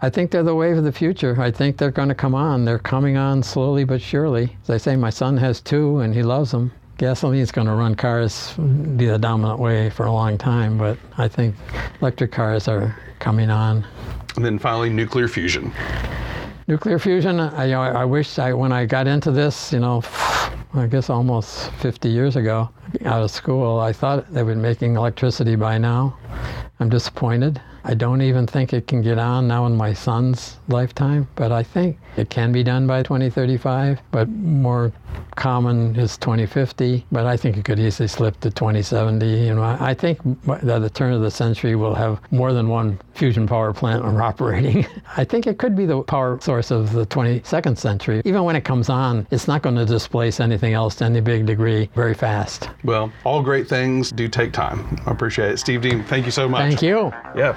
I 0.00 0.10
think 0.10 0.30
they're 0.32 0.42
the 0.42 0.54
wave 0.54 0.78
of 0.78 0.84
the 0.84 0.92
future. 0.92 1.40
I 1.40 1.50
think 1.52 1.76
they're 1.76 1.92
going 1.92 2.08
to 2.08 2.14
come 2.14 2.34
on. 2.34 2.64
They're 2.64 2.78
coming 2.78 3.16
on 3.16 3.42
slowly 3.42 3.84
but 3.84 4.02
surely. 4.02 4.56
As 4.64 4.70
I 4.70 4.76
say, 4.76 4.96
my 4.96 5.10
son 5.10 5.36
has 5.36 5.60
two 5.60 6.00
and 6.00 6.12
he 6.12 6.22
loves 6.24 6.50
them. 6.50 6.72
Gasoline 6.98 7.40
is 7.40 7.52
going 7.52 7.66
to 7.66 7.72
run 7.72 7.94
cars, 7.94 8.54
be 8.96 9.06
the 9.06 9.18
dominant 9.18 9.58
way 9.58 9.90
for 9.90 10.06
a 10.06 10.12
long 10.12 10.38
time, 10.38 10.76
but 10.76 10.98
I 11.18 11.28
think 11.28 11.54
electric 12.00 12.32
cars 12.32 12.68
are 12.68 12.96
coming 13.18 13.50
on. 13.50 13.84
And 14.36 14.44
then 14.44 14.58
finally, 14.58 14.90
nuclear 14.90 15.28
fusion. 15.28 15.72
Nuclear 16.68 16.98
fusion, 16.98 17.40
uh, 17.40 17.52
I, 17.56 17.72
I 17.72 18.04
wish 18.04 18.38
I, 18.38 18.52
when 18.52 18.72
I 18.72 18.86
got 18.86 19.06
into 19.06 19.30
this, 19.30 19.72
you 19.72 19.80
know, 19.80 20.02
I 20.74 20.86
guess 20.88 21.10
almost 21.10 21.70
50 21.74 22.08
years 22.08 22.36
ago, 22.36 22.68
out 23.04 23.22
of 23.22 23.30
school, 23.30 23.78
I 23.78 23.92
thought 23.92 24.32
they 24.32 24.42
were 24.42 24.54
making 24.54 24.96
electricity 24.96 25.54
by 25.54 25.78
now. 25.78 26.16
I'm 26.80 26.88
disappointed. 26.88 27.60
I 27.84 27.94
don't 27.94 28.22
even 28.22 28.46
think 28.46 28.72
it 28.72 28.86
can 28.86 29.02
get 29.02 29.18
on 29.18 29.48
now 29.48 29.66
in 29.66 29.76
my 29.76 29.92
son's 29.92 30.58
lifetime, 30.68 31.26
but 31.34 31.50
I 31.50 31.62
think 31.62 31.98
it 32.16 32.30
can 32.30 32.52
be 32.52 32.62
done 32.62 32.86
by 32.86 33.02
2035, 33.02 34.00
but 34.10 34.28
more 34.28 34.92
common 35.34 35.96
is 35.96 36.16
2050, 36.18 37.04
but 37.10 37.26
I 37.26 37.36
think 37.36 37.56
it 37.56 37.64
could 37.64 37.78
easily 37.78 38.06
slip 38.06 38.38
to 38.40 38.50
2070. 38.50 39.26
You 39.26 39.54
know, 39.54 39.62
I 39.62 39.94
think 39.94 40.18
at 40.48 40.62
the 40.62 40.90
turn 40.90 41.12
of 41.12 41.22
the 41.22 41.30
century 41.30 41.74
we'll 41.74 41.94
have 41.94 42.20
more 42.30 42.52
than 42.52 42.68
one 42.68 43.00
fusion 43.14 43.46
power 43.46 43.72
plant 43.72 44.04
operating. 44.22 44.86
I 45.16 45.24
think 45.24 45.46
it 45.46 45.58
could 45.58 45.74
be 45.74 45.86
the 45.86 46.02
power 46.02 46.38
source 46.40 46.70
of 46.70 46.92
the 46.92 47.06
22nd 47.06 47.76
century. 47.78 48.22
Even 48.24 48.44
when 48.44 48.56
it 48.56 48.64
comes 48.64 48.88
on, 48.88 49.26
it's 49.30 49.48
not 49.48 49.62
going 49.62 49.76
to 49.76 49.84
displace 49.86 50.38
anything 50.38 50.74
else 50.74 50.94
to 50.96 51.04
any 51.04 51.20
big 51.20 51.46
degree 51.46 51.90
very 51.94 52.14
fast. 52.14 52.68
Well, 52.84 53.12
all 53.24 53.42
great 53.42 53.68
things 53.68 54.12
do 54.12 54.28
take 54.28 54.52
time. 54.52 54.98
I 55.06 55.10
appreciate 55.10 55.52
it. 55.52 55.58
Steve 55.58 55.82
Dean, 55.82 56.04
thank 56.04 56.26
you 56.26 56.32
so 56.32 56.48
much. 56.48 56.60
Thank 56.60 56.82
you. 56.82 57.12
Yeah. 57.36 57.56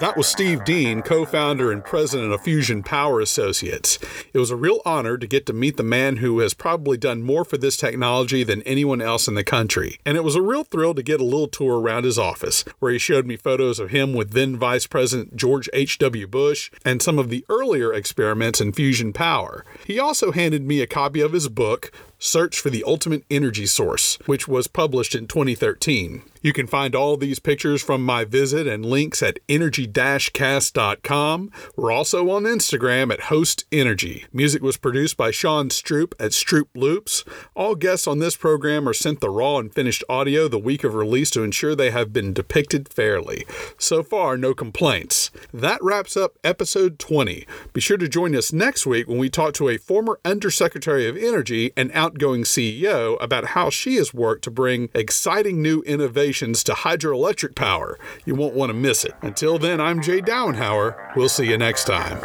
That 0.00 0.16
was 0.16 0.26
Steve 0.26 0.64
Dean, 0.64 1.02
co 1.02 1.26
founder 1.26 1.70
and 1.70 1.84
president 1.84 2.32
of 2.32 2.40
Fusion 2.40 2.82
Power 2.82 3.20
Associates. 3.20 3.98
It 4.32 4.38
was 4.38 4.50
a 4.50 4.56
real 4.56 4.80
honor 4.86 5.18
to 5.18 5.26
get 5.26 5.44
to 5.44 5.52
meet 5.52 5.76
the 5.76 5.82
man 5.82 6.16
who 6.16 6.38
has 6.38 6.54
probably 6.54 6.96
done 6.96 7.22
more 7.22 7.44
for 7.44 7.58
this 7.58 7.76
technology 7.76 8.42
than 8.42 8.62
anyone 8.62 9.02
else 9.02 9.28
in 9.28 9.34
the 9.34 9.44
country. 9.44 9.98
And 10.06 10.16
it 10.16 10.24
was 10.24 10.36
a 10.36 10.40
real 10.40 10.64
thrill 10.64 10.94
to 10.94 11.02
get 11.02 11.20
a 11.20 11.24
little 11.24 11.48
tour 11.48 11.78
around 11.78 12.04
his 12.04 12.18
office, 12.18 12.64
where 12.78 12.92
he 12.92 12.98
showed 12.98 13.26
me 13.26 13.36
photos 13.36 13.78
of 13.78 13.90
him 13.90 14.14
with 14.14 14.30
then 14.30 14.56
Vice 14.56 14.86
President 14.86 15.36
George 15.36 15.68
H.W. 15.74 16.26
Bush 16.28 16.70
and 16.82 17.02
some 17.02 17.18
of 17.18 17.28
the 17.28 17.44
earlier 17.50 17.92
experiments 17.92 18.58
in 18.58 18.72
fusion 18.72 19.12
power. 19.12 19.66
He 19.86 19.98
also 19.98 20.32
handed 20.32 20.62
me 20.62 20.80
a 20.80 20.86
copy 20.86 21.20
of 21.20 21.34
his 21.34 21.50
book, 21.50 21.92
Search 22.22 22.60
for 22.60 22.68
the 22.68 22.84
Ultimate 22.86 23.24
Energy 23.30 23.64
Source, 23.64 24.18
which 24.26 24.46
was 24.46 24.68
published 24.68 25.14
in 25.14 25.26
2013. 25.26 26.22
You 26.42 26.54
can 26.54 26.66
find 26.66 26.94
all 26.94 27.16
these 27.16 27.38
pictures 27.38 27.82
from 27.82 28.04
my 28.04 28.24
visit 28.24 28.66
and 28.66 28.84
links 28.84 29.22
at 29.22 29.38
energy-cast.com. 29.48 31.50
We're 31.76 31.92
also 31.92 32.30
on 32.30 32.44
Instagram 32.44 33.12
at 33.12 33.24
Host 33.24 33.66
Energy. 33.70 34.24
Music 34.32 34.62
was 34.62 34.78
produced 34.78 35.18
by 35.18 35.30
Sean 35.30 35.68
Stroop 35.68 36.14
at 36.18 36.30
Stroop 36.30 36.68
Loops. 36.74 37.24
All 37.54 37.74
guests 37.74 38.06
on 38.06 38.20
this 38.20 38.36
program 38.36 38.88
are 38.88 38.94
sent 38.94 39.20
the 39.20 39.28
raw 39.28 39.58
and 39.58 39.74
finished 39.74 40.02
audio 40.08 40.48
the 40.48 40.58
week 40.58 40.82
of 40.82 40.94
release 40.94 41.28
to 41.30 41.42
ensure 41.42 41.74
they 41.74 41.90
have 41.90 42.12
been 42.12 42.32
depicted 42.32 42.88
fairly. 42.88 43.44
So 43.78 44.02
far, 44.02 44.38
no 44.38 44.54
complaints. 44.54 45.30
That 45.52 45.82
wraps 45.82 46.16
up 46.16 46.38
episode 46.42 46.98
20. 46.98 47.46
Be 47.74 47.80
sure 47.82 47.98
to 47.98 48.08
join 48.08 48.34
us 48.34 48.52
next 48.52 48.86
week 48.86 49.08
when 49.08 49.18
we 49.18 49.28
talk 49.28 49.52
to 49.54 49.68
a 49.68 49.76
former 49.76 50.18
Undersecretary 50.24 51.06
of 51.06 51.18
Energy 51.18 51.72
and 51.76 51.92
outgoing 52.10 52.42
CEO 52.42 53.16
about 53.20 53.44
how 53.54 53.70
she 53.70 53.94
has 53.94 54.12
worked 54.12 54.42
to 54.42 54.50
bring 54.50 54.88
exciting 54.94 55.62
new 55.62 55.80
innovations 55.82 56.64
to 56.64 56.72
hydroelectric 56.72 57.54
power. 57.54 57.96
You 58.24 58.34
won't 58.34 58.54
want 58.54 58.70
to 58.70 58.74
miss 58.74 59.04
it. 59.04 59.14
Until 59.22 59.58
then, 59.60 59.80
I'm 59.80 60.02
Jay 60.02 60.20
Dowenhauer. 60.20 61.14
We'll 61.14 61.28
see 61.28 61.48
you 61.48 61.56
next 61.56 61.84
time. 61.84 62.18